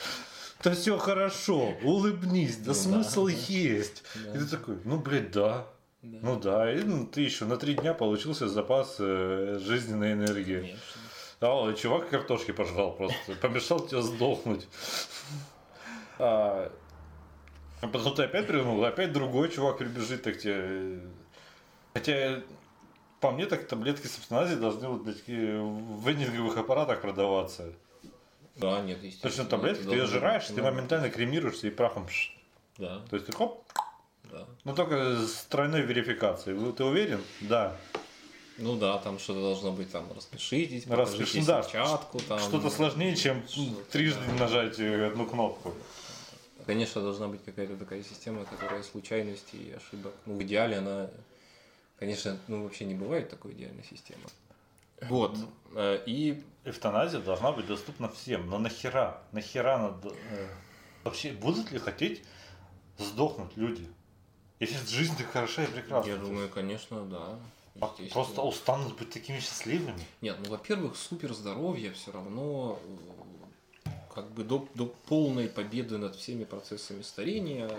[0.63, 3.33] Да все хорошо, улыбнись, да Ну смысл да.
[3.33, 4.05] есть.
[4.15, 4.35] Да.
[4.35, 5.67] И ты такой, ну блядь, да.
[6.03, 6.19] Да.
[6.21, 10.61] Ну да, и ну, ты еще на три дня получился запас э, жизненной энергии.
[10.61, 10.81] Конечно.
[11.41, 14.69] А, чувак картошки пожрал просто, помешал тебе сдохнуть.
[16.19, 16.73] А,
[17.81, 21.01] потом ты опять придумал, опять другой чувак прибежит, так тебе...
[21.95, 22.43] Хотя,
[23.21, 27.73] по мне, так таблетки с эвтаназией должны вот блядь, в венинговых аппаратах продаваться.
[28.57, 29.31] Да, нет, естественно.
[29.31, 32.35] Точно таблетки, это ты ее жираешь, ты моментально кремируешься и прахом пш.
[32.79, 33.65] Да, То есть ты хоп,
[34.25, 34.47] да.
[34.65, 36.73] но только с тройной верификацией.
[36.73, 37.21] Ты уверен?
[37.41, 37.77] Да.
[38.59, 41.63] Ну да, там что-то должно быть, там, распишитесь, покажите да.
[41.63, 42.39] сетчатку, там.
[42.39, 44.45] Что-то сложнее, чем Что-то, трижды да.
[44.45, 45.75] нажать одну кнопку.
[46.67, 50.13] Конечно, должна быть какая-то такая система, которая случайности и ошибок.
[50.27, 51.11] Ну, в идеале она,
[51.99, 54.23] конечно, ну, вообще не бывает такой идеальной системы.
[55.09, 55.37] Вот.
[55.75, 58.49] э, И Эвтаназия должна быть доступна всем.
[58.49, 59.21] Но нахера?
[59.33, 60.11] Нахера надо...
[60.31, 60.49] э,
[61.05, 62.23] Вообще, будут ли хотеть
[62.99, 63.89] сдохнуть люди?
[64.61, 66.09] Если жизнь так хороша и прекрасна.
[66.11, 67.39] я думаю, конечно, да.
[67.81, 67.89] А.
[68.13, 69.99] Просто устанут быть такими счастливыми.
[70.21, 72.79] Нет, ну, во-первых, супер здоровье все равно
[73.85, 77.71] э, как бы до, до полной победы над всеми процессами старения.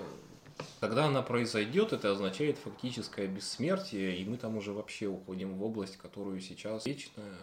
[0.81, 5.97] Когда она произойдет, это означает фактическое бессмертие, и мы там уже вообще уходим в область,
[5.97, 7.33] которую сейчас вечная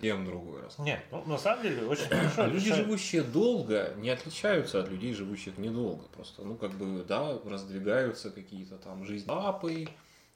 [0.00, 0.78] тем другой раз.
[0.78, 2.46] Нет, ну, на самом деле очень хорошо.
[2.46, 6.04] Люди, решает- живущие долго, не отличаются от людей, живущих недолго.
[6.14, 9.88] Просто, ну, как бы, да, раздвигаются какие-то там жизнь этапы.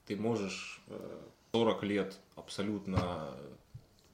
[0.07, 1.19] Ты можешь э,
[1.53, 3.31] 40 лет абсолютно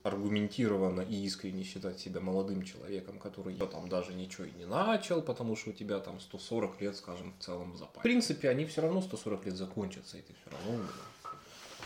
[0.03, 5.57] аргументированно и искренне считать себя молодым человеком, который там даже ничего и не начал, потому
[5.57, 7.99] что у тебя там 140 лет, скажем, в целом в запасе.
[7.99, 10.91] В принципе, они все равно 140 лет закончатся, и ты все равно умрешь.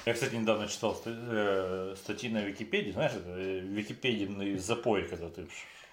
[0.07, 2.91] Я, кстати, недавно читал э, статьи на Википедии.
[2.91, 5.47] Знаешь, это э, википедийный запой, когда ты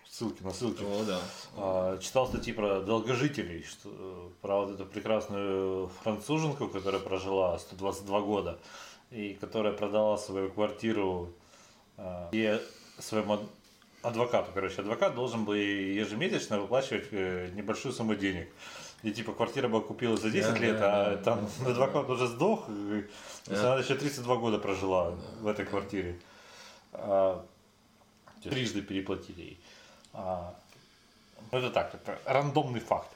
[0.10, 0.84] ссылки на ссылки.
[0.84, 1.22] О, да.
[1.56, 8.22] А, Читал статьи про долгожителей, что, э, про вот эту прекрасную француженку, которая прожила 122
[8.22, 8.60] года,
[9.12, 11.34] и которая продала свою квартиру
[11.98, 12.60] а, и
[13.00, 13.42] своему ад-
[14.02, 14.52] адвокату.
[14.54, 17.12] Короче, адвокат должен был ежемесячно выплачивать
[17.54, 18.50] небольшую сумму денег.
[19.04, 22.10] И типа квартира была купила за 10 Да, лет, да, а да, там да, адвокат
[22.10, 23.08] уже сдох, и,
[23.48, 23.74] Да.
[23.74, 26.20] она еще 32 года прожила в этой квартире.
[26.94, 27.44] А,
[28.44, 29.60] трижды переплатили ей.
[30.14, 30.54] А,
[31.52, 33.10] ну, это так, это рандомный факт.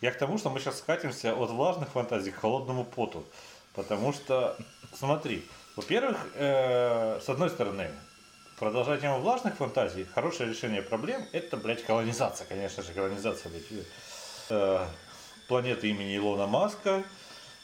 [0.00, 3.24] Я к тому, что мы сейчас скатимся от влажных фантазий к холодному поту.
[3.74, 4.56] Потому что,
[4.94, 5.46] смотри,
[5.76, 7.90] во-первых, э, с одной стороны,
[8.58, 13.86] продолжать тему влажных фантазий, хорошее решение проблем, это, блядь, колонизация, конечно же, колонизация, блядь,
[15.48, 17.04] планеты имени Илона Маска,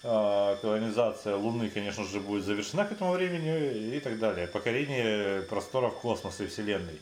[0.03, 4.47] э, колонизация Луны, конечно же, будет завершена к этому времени и так далее.
[4.47, 7.01] Покорение просторов космоса и Вселенной.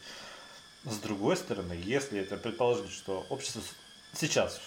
[0.85, 3.61] С другой стороны, если это предположить, что общество
[4.13, 4.61] сейчас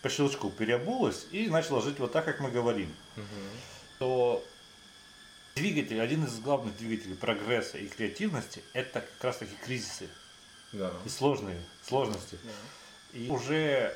[0.00, 2.94] по щелчку переобулось и начало жить вот так, как мы говорим,
[3.98, 4.42] то
[5.54, 10.08] двигатель, один из главных двигателей прогресса и креативности, это как раз таки кризисы
[10.72, 10.92] Да.
[11.04, 12.38] и сложные сложности.
[13.12, 13.94] И уже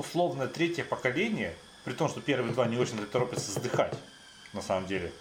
[0.00, 3.94] условно третье поколение, при том, что первые два не очень торопятся сдыхать,
[4.52, 5.12] на самом деле.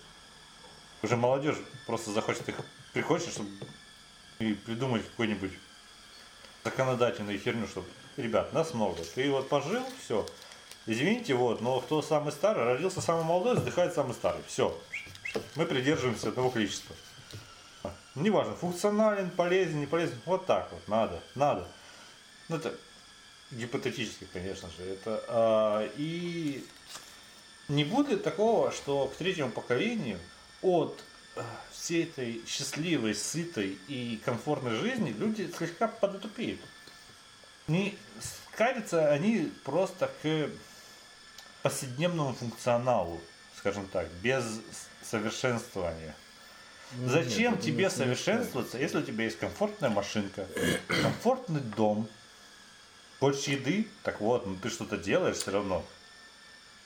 [1.04, 2.56] Уже молодежь просто захочет их
[2.94, 3.50] прихочет, чтобы
[4.40, 5.52] и придумать какую-нибудь
[6.64, 9.04] законодательную херню, чтобы, ребят, нас много.
[9.16, 10.26] Ты вот пожил, все.
[10.86, 14.42] Извините, вот, но кто самый старый, родился самый молодой, сдыхает самый старый.
[14.48, 14.78] Все.
[15.56, 16.96] Мы придерживаемся одного количества.
[18.16, 20.20] Неважно, функционален, полезен, не полезен.
[20.26, 21.68] Вот так вот, надо, надо.
[22.48, 22.74] Ну, это
[23.52, 24.84] гипотетически, конечно же.
[24.84, 26.66] Это, а, и
[27.68, 30.20] не будет такого, что к третьему поколению
[30.62, 31.00] от
[31.36, 36.60] а, всей этой счастливой, сытой и комфортной жизни люди слегка подотупеют.
[37.68, 37.98] Не
[38.54, 40.50] скатятся они просто к
[41.62, 43.22] повседневному функционалу,
[43.58, 44.44] скажем так, без
[45.04, 46.16] совершенствования.
[46.94, 50.48] Ну, Зачем нет, тебе совершенствоваться, если у тебя есть комфортная машинка,
[50.88, 52.10] комфортный дом,
[53.20, 55.84] хочешь еды, так вот, ну ты что-то делаешь все равно.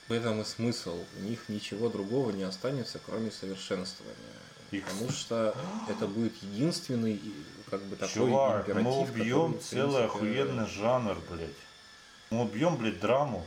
[0.07, 1.03] В этом и смысл.
[1.17, 4.17] У них ничего другого не останется, кроме совершенствования.
[4.71, 5.55] Их- Потому что
[5.87, 7.21] это будет единственный,
[7.69, 11.49] как бы такой Чувак, императив, мы который, убьем в целый принципе, охуенный жанр, блядь.
[12.31, 13.45] Мы убьем, блядь, драму.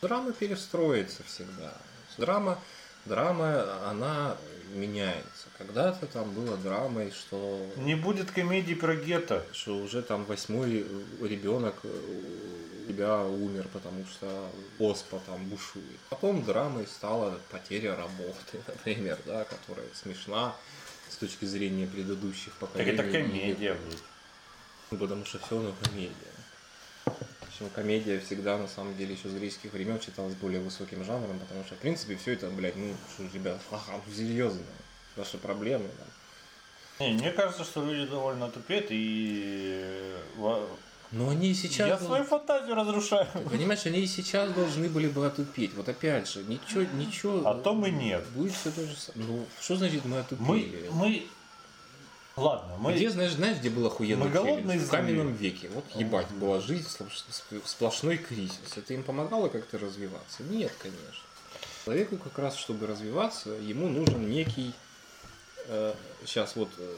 [0.00, 1.74] Драма перестроится всегда.
[2.18, 2.58] Драма,
[3.04, 4.36] драма, она
[4.72, 5.46] меняется.
[5.58, 9.44] Когда-то там было драмой, что Не будет комедии про гетто.
[9.52, 10.86] что уже там восьмой
[11.20, 15.98] ребенок у тебя умер, потому что оспа там бушует.
[16.10, 20.54] Потом драмой стала потеря работы, например, да, которая смешна
[21.08, 22.92] с точки зрения предыдущих Так поколений.
[22.92, 23.76] это комедия.
[24.90, 26.14] Ну, потому что все равно комедия.
[27.62, 31.64] Причем комедия всегда, на самом деле, еще с греческих времен считалась более высоким жанром, потому
[31.64, 34.62] что, в принципе, все это, блядь, ну, что, ребят, ага, ну, серьезно,
[35.16, 37.04] ваши проблемы, да.
[37.04, 40.14] Не, мне кажется, что люди довольно тупеют и...
[40.36, 40.66] э,
[41.12, 41.88] Но они и сейчас...
[41.88, 43.26] Я свою фантазию разрушаю.
[43.50, 45.74] Понимаешь, они и сейчас должны были бы отупеть.
[45.74, 47.48] Вот опять же, ничего, ничего...
[47.48, 48.24] А то мы нет.
[48.30, 49.30] Будет все то же самое.
[49.30, 50.88] Ну, что значит мы Мы, отупели?
[50.92, 51.22] мы...
[52.36, 52.94] Ладно, мы...
[52.94, 54.78] Где, знаешь, знаешь, где был охуенный Мы голодные?
[54.78, 55.68] В каменном веке.
[55.74, 58.76] Вот ебать, была жизнь, сплош- сп- сплошной кризис.
[58.76, 60.42] Это им помогало как-то развиваться?
[60.44, 61.24] Нет, конечно.
[61.84, 64.72] Человеку как раз, чтобы развиваться, ему нужен некий...
[66.24, 66.94] сейчас вот э,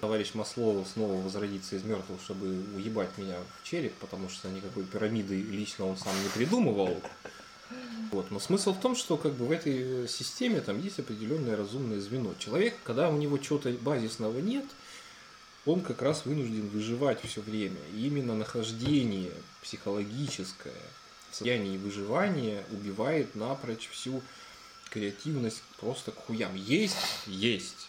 [0.00, 5.40] товарищ Маслоу снова возродится из мертвых, чтобы уебать меня в череп, потому что никакой пирамиды
[5.40, 7.00] лично он сам не придумывал.
[8.10, 8.30] Вот.
[8.30, 12.34] Но смысл в том, что как бы в этой системе там есть определенное разумное звено.
[12.38, 14.66] Человек, когда у него чего-то базисного нет,
[15.64, 17.78] он как раз вынужден выживать все время.
[17.94, 20.74] И именно нахождение психологическое
[21.30, 24.22] в состоянии выживания убивает напрочь всю
[24.90, 26.54] креативность просто к хуям.
[26.54, 26.96] Есть,
[27.26, 27.88] есть.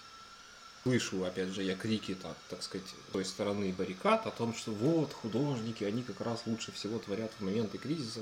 [0.84, 5.14] Слышу, опять же, я крики, так, так сказать, той стороны баррикад о том, что вот,
[5.14, 8.20] художники, они как раз лучше всего творят в моменты кризиса.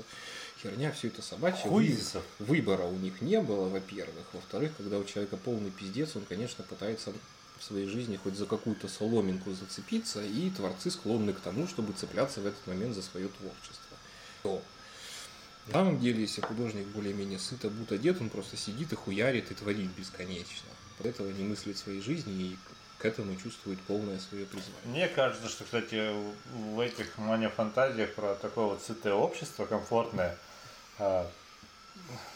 [0.62, 1.68] Херня, все это собачье.
[1.68, 2.22] Хуизисов.
[2.38, 4.24] Выбора у них не было, во-первых.
[4.32, 7.12] Во-вторых, когда у человека полный пиздец, он, конечно, пытается
[7.58, 12.40] в своей жизни хоть за какую-то соломинку зацепиться, и творцы склонны к тому, чтобы цепляться
[12.40, 13.96] в этот момент за свое творчество.
[14.42, 14.62] То
[15.66, 19.54] на самом деле, если художник более-менее сыто будто одет, он просто сидит и хуярит и
[19.54, 20.68] творит бесконечно.
[20.98, 22.58] От этого не мыслит своей жизни и
[22.98, 24.80] к этому чувствует полное свое призвание.
[24.84, 26.12] Мне кажется, что, кстати,
[26.52, 30.36] в этих мания-фантазиях про такое вот сытое общество, комфортное,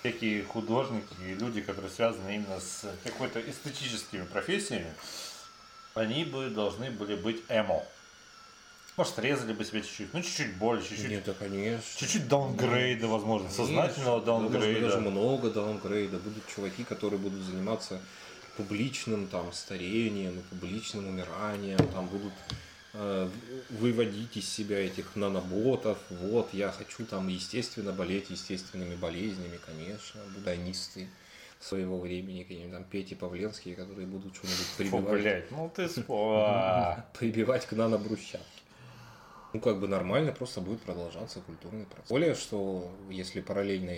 [0.00, 4.92] всякие художники и люди, которые связаны именно с какой-то эстетическими профессиями,
[5.94, 7.82] они бы должны были быть эмо.
[8.96, 11.10] Может, резали бы себе чуть-чуть, ну чуть-чуть больше, чуть-чуть.
[11.10, 11.98] Нет, да, конечно.
[11.98, 14.48] Чуть-чуть даунгрейда, возможно, сознательного Конечно.
[14.48, 14.80] Быть, даунгрейда.
[14.80, 16.18] Даже много даунгрейда.
[16.18, 18.00] Будут чуваки, которые будут заниматься
[18.56, 22.54] публичным там старением публичным умиранием, там будут э,
[23.70, 25.99] выводить из себя этих наноботов.
[26.11, 31.09] Вот, я хочу там, естественно, болеть естественными болезнями, конечно, будонисты
[31.61, 37.05] своего времени, какие-нибудь там Пети Павленские, которые будут что-нибудь Фу, прибивать, блядь, ну ты спо...
[37.18, 38.55] прибивать к нанобрусчатке.
[39.57, 42.11] Ну, как бы нормально просто будет продолжаться культурный процесс.
[42.11, 43.96] Более, что если параллельно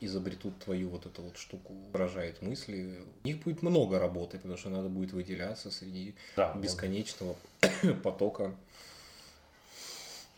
[0.00, 4.70] изобретут твою вот эту вот штуку, выражает мысли, у них будет много работы, потому что
[4.70, 7.36] надо будет выделяться среди Да, бесконечного
[8.02, 8.54] потока.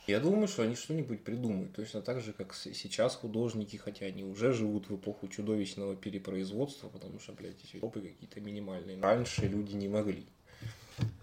[0.09, 1.73] Я думаю, что они что-нибудь придумают.
[1.77, 7.21] Точно так же, как сейчас художники, хотя они уже живут в эпоху чудовищного перепроизводства, потому
[7.21, 9.01] что, блядь, эти топы какие-то минимальные.
[9.01, 10.27] Раньше люди не могли.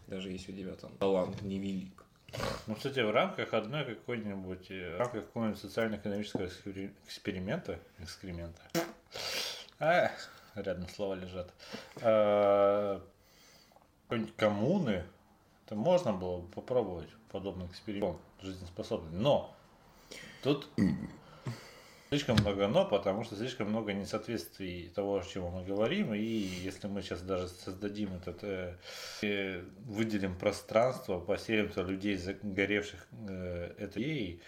[0.07, 2.04] Даже если у тебя там талант невелик.
[2.67, 8.61] Ну, кстати, в рамках одной какой-нибудь, э, в рамках какого-нибудь социально-экономического экспери- эксперимента, экскремента,
[9.79, 10.11] а,
[10.55, 11.53] рядом слова лежат,
[12.01, 13.01] а,
[14.35, 15.05] коммуны,
[15.67, 19.17] то можно было бы попробовать подобный эксперимент жизнеспособный.
[19.17, 19.55] Но
[20.43, 20.67] тут
[22.15, 26.13] слишком много но, потому что слишком много несоответствий того, о чем мы говорим.
[26.13, 33.73] И если мы сейчас даже создадим этот, э, выделим пространство, поселим туда людей, загоревших э,
[33.77, 34.41] этой идеей,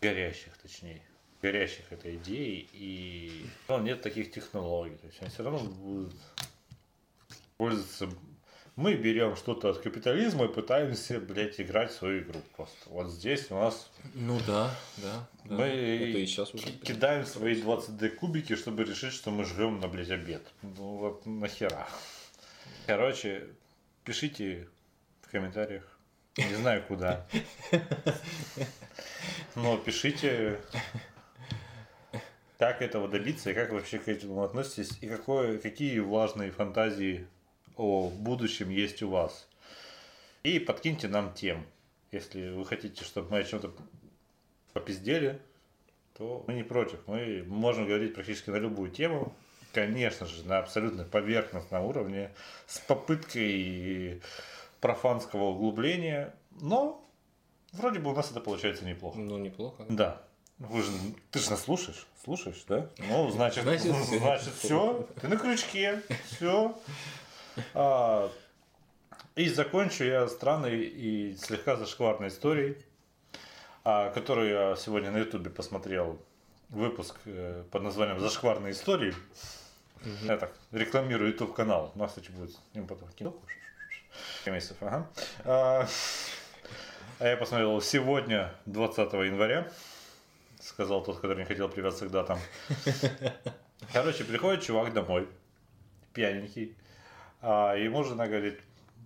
[0.00, 1.02] горящих точнее,
[1.40, 4.96] горящих этой идеей, и ну, нет таких технологий.
[4.96, 6.14] То есть они все равно будут
[7.56, 8.08] пользоваться
[8.76, 12.76] мы берем что-то от капитализма и пытаемся, блядь, играть свою игру просто.
[12.86, 15.26] Вот здесь у нас Ну да, да.
[15.44, 15.54] да.
[15.56, 16.64] мы Это и сейчас уже.
[16.66, 20.42] ки- кидаем свои 20D кубики, чтобы решить, что мы жрем на, блядь, обед.
[20.62, 21.86] Ну вот нахера.
[22.86, 23.46] Короче,
[24.04, 24.68] пишите
[25.22, 25.84] в комментариях.
[26.36, 27.26] Не знаю куда.
[29.56, 30.60] Но пишите.
[32.58, 37.26] как этого добиться и как вообще к этому относитесь, и какое, какие влажные фантазии
[37.80, 39.48] о будущем есть у вас.
[40.42, 41.66] И подкиньте нам тем.
[42.12, 43.72] Если вы хотите, чтобы мы о чем-то
[44.74, 45.40] попиздели,
[46.18, 46.98] то мы не против.
[47.06, 49.32] Мы можем говорить практически на любую тему.
[49.72, 52.32] Конечно же, на абсолютно поверхностном уровне,
[52.66, 54.20] с попыткой
[54.80, 56.34] профанского углубления.
[56.60, 57.02] Но
[57.72, 59.18] вроде бы у нас это получается неплохо.
[59.18, 59.86] Ну, неплохо.
[59.88, 60.20] Да.
[60.58, 60.90] Вы же,
[61.30, 62.06] ты же нас слушаешь?
[62.22, 62.90] Слушаешь, да?
[62.98, 65.08] Ну, значит, Значит, значит, все.
[65.18, 66.02] Ты на крючке.
[66.26, 66.76] Все.
[69.36, 72.76] И закончу я странной и слегка зашкварной историей,
[73.84, 76.20] а, которую я сегодня на ютубе посмотрел.
[76.68, 79.12] Выпуск э, под названием «Зашкварные истории».
[80.22, 81.90] Я так рекламирую YouTube канал.
[81.94, 83.34] У нас, кстати, будет с ним потом кино.
[84.46, 85.06] Месяцев, ага.
[85.44, 85.86] А,
[87.18, 89.70] а я посмотрел его сегодня, 20 января.
[90.60, 92.38] Сказал тот, который не хотел привязаться к датам.
[93.92, 95.28] Короче, приходит чувак домой,
[96.12, 96.76] пьяненький.
[97.42, 98.60] А ему жена говорит,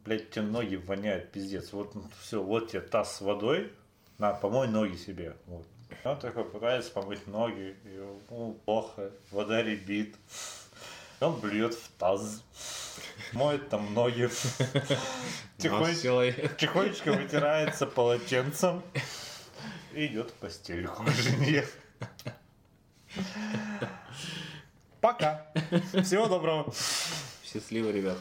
[0.04, 1.72] блядь, у тебя ноги воняют, пиздец.
[1.72, 3.72] Вот все, вот тебе таз с водой,
[4.18, 5.36] на, помой ноги себе.
[5.46, 5.66] Вот.
[5.90, 10.16] И Он такой пытается помыть ноги, и ему плохо, вода ребит.
[11.20, 12.42] Он блюет в таз,
[13.32, 14.28] моет там ноги,
[15.58, 18.82] тихонечко вытирается полотенцем
[19.92, 21.64] и идет в постель к жене.
[25.00, 25.46] Пока.
[26.02, 26.72] Всего доброго.
[27.54, 28.18] Счастливо, ребят.